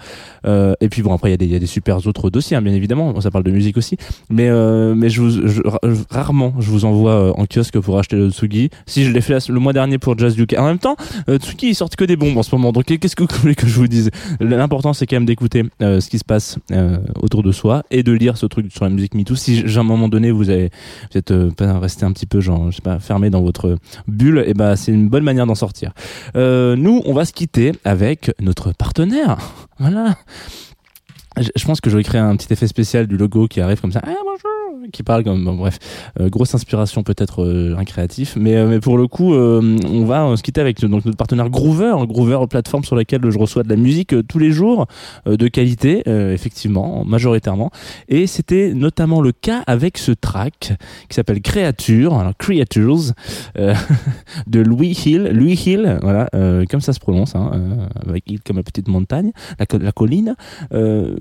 Et 0.46 0.90
puis 0.90 1.02
bon 1.02 1.14
après 1.14 1.34
il 1.34 1.42
y 1.44 1.52
y 1.52 1.56
a 1.56 1.60
des 1.60 1.66
super 1.66 2.06
autres 2.08 2.30
dossiers 2.30 2.58
hein, 2.58 2.62
bien 2.62 2.74
évidemment. 2.74 3.20
Ça 3.22 3.30
parle 3.32 3.44
de 3.44 3.52
musique 3.52 3.78
aussi, 3.78 3.98
mais 4.30 4.50
euh, 4.50 4.81
mais 4.96 5.10
je- 5.10 5.68
ra- 5.68 5.80
rarement 6.10 6.54
je 6.60 6.70
vous 6.70 6.86
envoie 6.86 7.12
euh, 7.12 7.34
en 7.38 7.46
kiosque 7.46 7.80
pour 7.80 7.98
acheter 8.00 8.16
le 8.16 8.30
Tsugi. 8.30 8.70
Si 8.86 9.04
je 9.04 9.12
l'ai 9.12 9.22
fait 9.22 9.48
le 9.50 9.60
mois 9.60 9.74
dernier 9.74 9.98
pour 9.98 10.18
Jazz 10.18 10.38
UK. 10.38 10.56
En 10.58 10.66
même 10.66 10.80
temps, 10.80 10.96
euh, 11.30 11.38
Tsugi 11.38 11.68
ils 11.70 11.76
sortent 11.76 11.96
que 11.96 12.06
des 12.06 12.16
bombes 12.16 12.38
en 12.38 12.44
ce 12.44 12.54
moment. 12.56 12.72
Donc 12.72 12.86
qu'est-ce 12.86 13.16
que 13.16 13.24
vous 13.24 13.30
voulez 13.42 13.56
que 13.56 13.68
je 13.68 13.76
vous 13.76 13.88
dise? 13.88 14.10
L'important 14.40 14.94
c'est 14.94 15.06
quand 15.08 15.16
même 15.18 15.26
d'écouter 15.26 15.64
euh, 15.82 16.00
ce 16.00 16.10
qui 16.10 16.18
se 16.20 16.24
passe 16.26 16.58
euh, 16.72 16.98
autour 17.22 17.44
de 17.44 17.52
soi 17.52 17.84
et 17.92 18.04
de 18.04 18.12
lire 18.12 18.38
ce 18.38 18.46
truc 18.46 18.72
sur 18.72 18.84
la 18.84 18.90
musique 18.92 19.14
MeToo. 19.16 19.36
Si 19.36 19.64
à 19.66 19.80
un 19.80 19.84
moment 19.84 20.08
donné 20.10 20.32
vous 20.32 20.50
avez 20.50 20.70
euh, 21.32 21.50
pas 21.52 21.80
resté 21.80 22.06
un 22.06 22.12
petit 22.12 22.26
peu 22.26 22.42
genre 22.42 22.70
je 22.72 22.76
sais 22.78 22.82
pas 22.82 23.00
fermé 23.00 23.30
dans 23.30 23.42
votre 23.42 23.78
bulle, 24.08 24.44
et 24.46 24.54
ben 24.54 24.76
c'est 24.76 24.92
une 24.92 25.08
bonne 25.10 25.24
manière 25.24 25.46
d'en 25.48 25.56
sortir. 25.56 25.92
Euh, 26.36 26.76
nous 26.76 27.02
on 27.06 27.14
va 27.14 27.26
se 27.26 27.34
quitter 27.34 27.72
avec 27.86 28.32
notre 28.42 28.72
partenaire. 28.74 29.38
Voilà. 29.80 30.16
Je 31.40 31.66
pense 31.66 31.80
que 31.80 31.90
je 31.90 31.96
vais 31.96 32.04
créer 32.04 32.20
un 32.20 32.36
petit 32.36 32.52
effet 32.52 32.68
spécial 32.68 33.08
du 33.08 33.16
logo 33.16 33.48
qui 33.48 33.62
arrive 33.62 33.80
comme 33.80 33.94
ça. 33.94 34.02
Ah, 34.04 34.14
bonjour, 34.26 34.90
qui 34.92 35.02
parle 35.02 35.24
comme 35.24 35.46
bon, 35.46 35.56
bref, 35.56 35.80
Euh, 36.20 36.28
grosse 36.30 36.54
inspiration 36.54 37.04
peut-être 37.04 37.44
euh, 37.44 37.74
un 37.78 37.86
créatif, 37.86 38.36
mais 38.36 38.58
euh, 38.58 38.68
mais 38.68 38.82
pour 38.82 38.98
le 38.98 39.08
coup, 39.08 39.34
euh, 39.34 39.78
on 39.88 40.04
va 40.04 40.26
euh, 40.26 40.36
se 40.36 40.44
quitter 40.44 40.60
avec 40.60 40.82
donc 40.82 41.06
notre 41.06 41.16
partenaire 41.18 41.50
Groover, 41.50 41.94
Groover 42.06 42.40
plateforme 42.50 42.84
sur 42.84 42.98
laquelle 42.98 43.22
je 43.30 43.38
reçois 43.40 43.64
de 43.64 43.70
la 43.70 43.78
musique 43.78 44.14
euh, 44.14 44.24
tous 44.24 44.40
les 44.40 44.52
jours 44.52 44.88
de 45.26 45.48
qualité, 45.48 46.04
effectivement, 46.06 47.06
majoritairement, 47.06 47.72
et 48.10 48.28
c'était 48.28 48.74
notamment 48.74 49.22
le 49.22 49.32
cas 49.32 49.64
avec 49.68 49.98
ce 49.98 50.12
track 50.12 50.74
qui 51.08 51.16
s'appelle 51.16 51.42
Créature, 51.42 52.18
alors 52.18 52.34
Creatures 52.38 53.14
de 53.56 54.60
Louis 54.60 54.98
Hill, 55.06 55.30
Louis 55.34 55.62
Hill, 55.66 55.98
voilà, 56.02 56.28
comme 56.70 56.82
ça 56.82 56.92
se 56.94 57.00
prononce, 57.00 57.36
hein, 57.36 57.52
avec 58.08 58.30
Hill 58.30 58.40
comme 58.46 58.58
la 58.58 58.64
petite 58.64 58.88
montagne, 58.88 59.32
la, 59.60 59.66
la 59.80 59.92
colline. 59.92 60.36
Euh, 60.74 61.16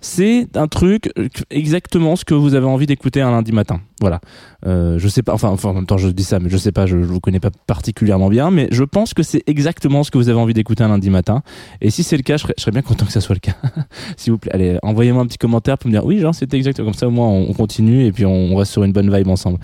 c'est 0.00 0.56
un 0.56 0.68
truc 0.68 1.10
euh, 1.18 1.28
exactement 1.50 2.16
ce 2.16 2.24
que 2.24 2.34
vous 2.34 2.54
avez 2.54 2.66
envie 2.66 2.86
d'écouter 2.86 3.20
un 3.20 3.30
lundi 3.30 3.52
matin. 3.52 3.80
Voilà. 4.00 4.20
Euh, 4.66 4.98
je 4.98 5.08
sais 5.08 5.22
pas, 5.22 5.34
enfin, 5.34 5.54
en 5.62 5.74
même 5.74 5.86
temps, 5.86 5.98
je 5.98 6.08
dis 6.08 6.24
ça, 6.24 6.38
mais 6.40 6.48
je 6.48 6.56
sais 6.56 6.72
pas, 6.72 6.86
je, 6.86 6.98
je 7.02 7.04
vous 7.06 7.20
connais 7.20 7.40
pas 7.40 7.50
particulièrement 7.66 8.28
bien, 8.28 8.50
mais 8.50 8.68
je 8.70 8.82
pense 8.82 9.12
que 9.12 9.22
c'est 9.22 9.42
exactement 9.46 10.04
ce 10.04 10.10
que 10.10 10.16
vous 10.16 10.28
avez 10.30 10.38
envie 10.38 10.54
d'écouter 10.54 10.82
un 10.82 10.88
lundi 10.88 11.10
matin. 11.10 11.42
Et 11.82 11.90
si 11.90 12.02
c'est 12.02 12.16
le 12.16 12.22
cas, 12.22 12.38
je 12.38 12.46
serais, 12.56 12.72
bien 12.72 12.82
content 12.82 13.04
que 13.04 13.12
ça 13.12 13.20
soit 13.20 13.34
le 13.34 13.40
cas. 13.40 13.56
S'il 14.16 14.32
vous 14.32 14.38
plaît, 14.38 14.52
allez, 14.52 14.78
envoyez-moi 14.82 15.22
un 15.22 15.26
petit 15.26 15.38
commentaire 15.38 15.76
pour 15.76 15.88
me 15.88 15.92
dire 15.92 16.04
oui, 16.04 16.18
genre, 16.18 16.34
c'était 16.34 16.56
exactement 16.56 16.88
comme 16.88 16.98
ça. 16.98 17.08
Au 17.08 17.10
moins, 17.10 17.26
on, 17.26 17.50
on 17.50 17.52
continue 17.52 18.06
et 18.06 18.12
puis 18.12 18.24
on, 18.24 18.56
reste 18.56 18.72
sur 18.72 18.84
une 18.84 18.92
bonne 18.92 19.14
vibe 19.14 19.28
ensemble. 19.28 19.58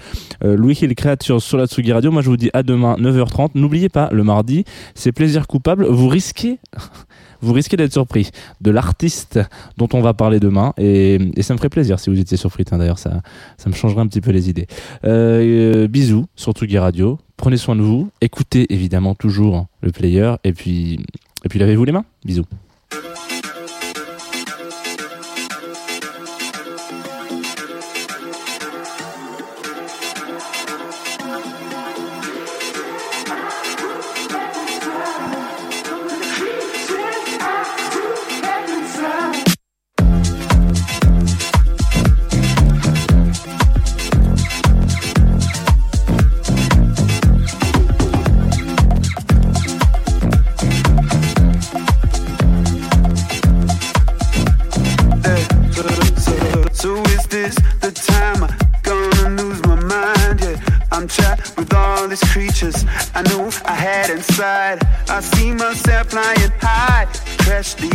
Euh, 0.44 0.56
Louis 0.56 0.78
Hill 0.80 0.94
Créature 0.94 1.40
sur 1.40 1.56
la 1.56 1.66
Tsugi 1.66 1.92
Radio. 1.92 2.10
Moi, 2.10 2.22
je 2.22 2.28
vous 2.28 2.36
dis 2.36 2.50
à 2.52 2.62
demain, 2.62 2.96
9h30. 2.98 3.50
N'oubliez 3.54 3.88
pas, 3.88 4.10
le 4.12 4.22
mardi, 4.22 4.64
c'est 4.94 5.12
plaisir 5.12 5.46
coupable. 5.46 5.86
Vous 5.86 6.08
risquez, 6.08 6.58
vous 7.40 7.52
risquez 7.52 7.76
d'être 7.76 7.92
surpris 7.92 8.30
de 8.60 8.70
l'artiste 8.70 9.40
dont 9.76 9.88
on 9.92 10.00
va 10.00 10.14
parler 10.14 10.25
parler 10.26 10.40
demain 10.40 10.72
et, 10.76 11.20
et 11.36 11.42
ça 11.42 11.54
me 11.54 11.58
ferait 11.58 11.68
plaisir 11.68 12.00
si 12.00 12.10
vous 12.10 12.18
étiez 12.18 12.36
sur 12.36 12.50
Fritin 12.50 12.78
d'ailleurs, 12.78 12.98
ça, 12.98 13.20
ça 13.58 13.70
me 13.70 13.74
changerait 13.76 14.00
un 14.00 14.08
petit 14.08 14.20
peu 14.20 14.32
les 14.32 14.50
idées. 14.50 14.66
Euh, 15.04 15.84
euh, 15.84 15.86
bisous 15.86 16.26
sur 16.34 16.50
Tsugi 16.50 16.78
Radio, 16.78 17.18
prenez 17.36 17.56
soin 17.56 17.76
de 17.76 17.82
vous, 17.82 18.10
écoutez 18.20 18.66
évidemment 18.74 19.14
toujours 19.14 19.66
le 19.82 19.92
player 19.92 20.34
et 20.42 20.52
puis, 20.52 20.98
et 21.44 21.48
puis 21.48 21.60
lavez-vous 21.60 21.84
les 21.84 21.92
mains. 21.92 22.04
Bisous. 22.24 22.44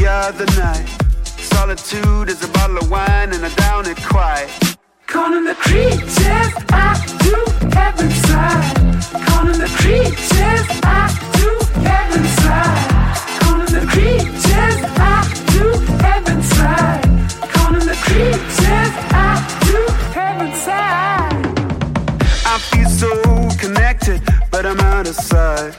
The 0.02 0.10
other 0.10 0.46
night. 0.58 0.88
Solitude 1.24 2.30
is 2.30 2.44
a 2.44 2.48
bottle 2.50 2.78
of 2.78 2.90
wine 2.90 3.34
and 3.34 3.46
I 3.46 3.54
down 3.56 3.86
it 3.88 3.98
quiet. 3.98 4.50
Calling 5.06 5.46
the 5.46 5.56
creatures 5.56 6.54
I 6.72 6.90
do 7.26 7.38
have 7.78 8.00
side. 8.26 8.66
Calling 9.30 9.60
the 9.60 9.72
creatures 9.80 10.68
I 10.84 11.06
do 11.38 11.50
have 11.88 12.14
side. 12.42 12.82
Calling 13.42 13.72
the 13.78 13.86
creatures 13.94 14.80
I 14.98 15.18
do 15.54 15.66
have 16.04 16.28
inside. 16.34 17.04
Calling 17.54 17.86
the 17.92 17.98
creatures 18.08 18.94
I 19.14 19.32
do 19.68 19.80
have 20.18 20.42
inside. 20.48 21.42
I 22.54 22.58
feel 22.70 22.90
so 22.90 23.12
connected, 23.60 24.22
but 24.50 24.66
I'm 24.66 24.80
out 24.80 25.08
of 25.08 25.16
sight. 25.16 25.74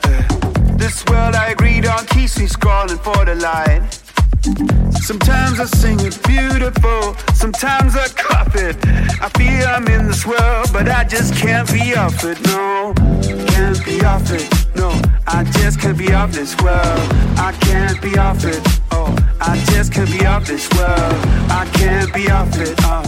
This 0.79 1.05
world 1.07 1.35
I 1.35 1.49
agreed 1.49 1.87
on 1.87 2.07
keeps 2.07 2.39
me 2.39 2.47
scrolling 2.47 3.01
for 3.03 3.25
the 3.25 3.35
light. 3.35 4.02
Sometimes 4.43 5.61
I 5.61 5.67
sing 5.67 6.01
it 6.01 6.21
beautiful, 6.25 7.15
sometimes 7.33 7.97
I 7.97 8.09
cop 8.09 8.55
it. 8.57 8.77
I 9.23 9.29
feel 9.39 9.69
I'm 9.69 9.87
in 9.87 10.09
this 10.09 10.27
world, 10.27 10.67
but 10.73 10.89
I 10.89 11.05
just 11.05 11.35
can't 11.37 11.71
be 11.73 11.95
off 11.95 12.25
it. 12.25 12.41
No, 12.47 12.93
can't 13.23 13.85
be 13.85 14.05
off 14.05 14.31
it. 14.33 14.49
No, 14.75 14.91
I 15.29 15.45
just 15.45 15.79
can't 15.81 15.97
be 15.97 16.13
off 16.13 16.33
this 16.33 16.57
world. 16.61 17.01
I 17.39 17.53
can't 17.61 18.03
be 18.03 18.19
off 18.19 18.45
it. 18.45 18.61
Oh, 18.91 19.17
I 19.41 19.63
just 19.71 19.93
can't 19.93 20.11
be 20.11 20.27
off 20.27 20.45
this 20.45 20.69
world. 20.71 21.15
I 21.51 21.69
can't 21.75 22.13
be 22.13 22.29
off 22.29 22.59
it. 22.59 22.75
Oh, 22.81 23.05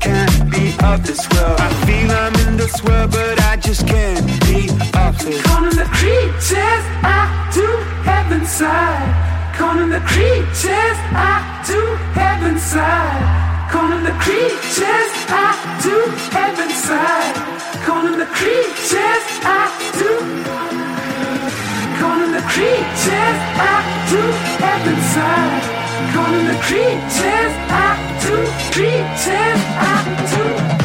can't 0.00 0.50
be 0.50 0.72
off 0.82 1.02
this 1.02 1.28
world. 1.30 1.60
I 1.60 1.68
feel 1.84 2.10
I'm 2.10 2.34
in 2.48 2.56
this 2.56 2.82
world, 2.82 3.10
but 3.10 3.38
I 3.42 3.56
just 3.56 3.86
can't 3.86 4.24
be 4.46 4.70
off 4.96 5.20
it. 5.26 5.44
Calling 5.44 5.76
the 5.76 5.88
creatures 5.92 6.84
I 7.04 7.50
do 7.52 7.66
have 8.08 8.32
inside. 8.32 9.37
Calling 9.58 9.90
the 9.90 9.98
creatures 10.06 10.98
I 11.10 11.64
do 11.66 11.80
have 12.14 12.46
inside. 12.46 13.68
Calling 13.72 14.04
the 14.04 14.14
creatures 14.22 15.12
I 15.26 15.50
do 15.82 15.96
have 16.30 16.58
inside. 16.60 17.34
Calling 17.84 18.18
the 18.18 18.26
creatures 18.38 19.26
I 19.42 19.66
do. 19.98 20.12
Calling 21.98 22.32
the 22.38 22.44
creatures 22.54 23.38
I 23.58 23.76
do 24.10 24.22
have 24.62 24.86
inside. 24.94 25.62
Calling 26.14 26.46
the 26.46 26.58
creatures 26.62 27.54
I 27.68 27.98
do. 28.22 28.36
Creatures 28.70 29.62
I 29.82 30.68
do. 30.70 30.77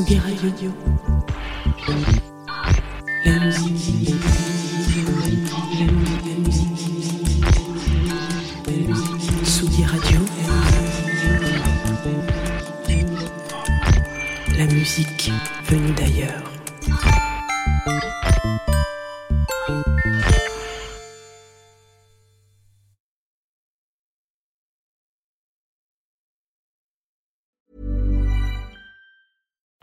Tsugi 0.00 0.18
Radio. 0.24 0.72
La 3.22 3.38
musique. 3.40 4.49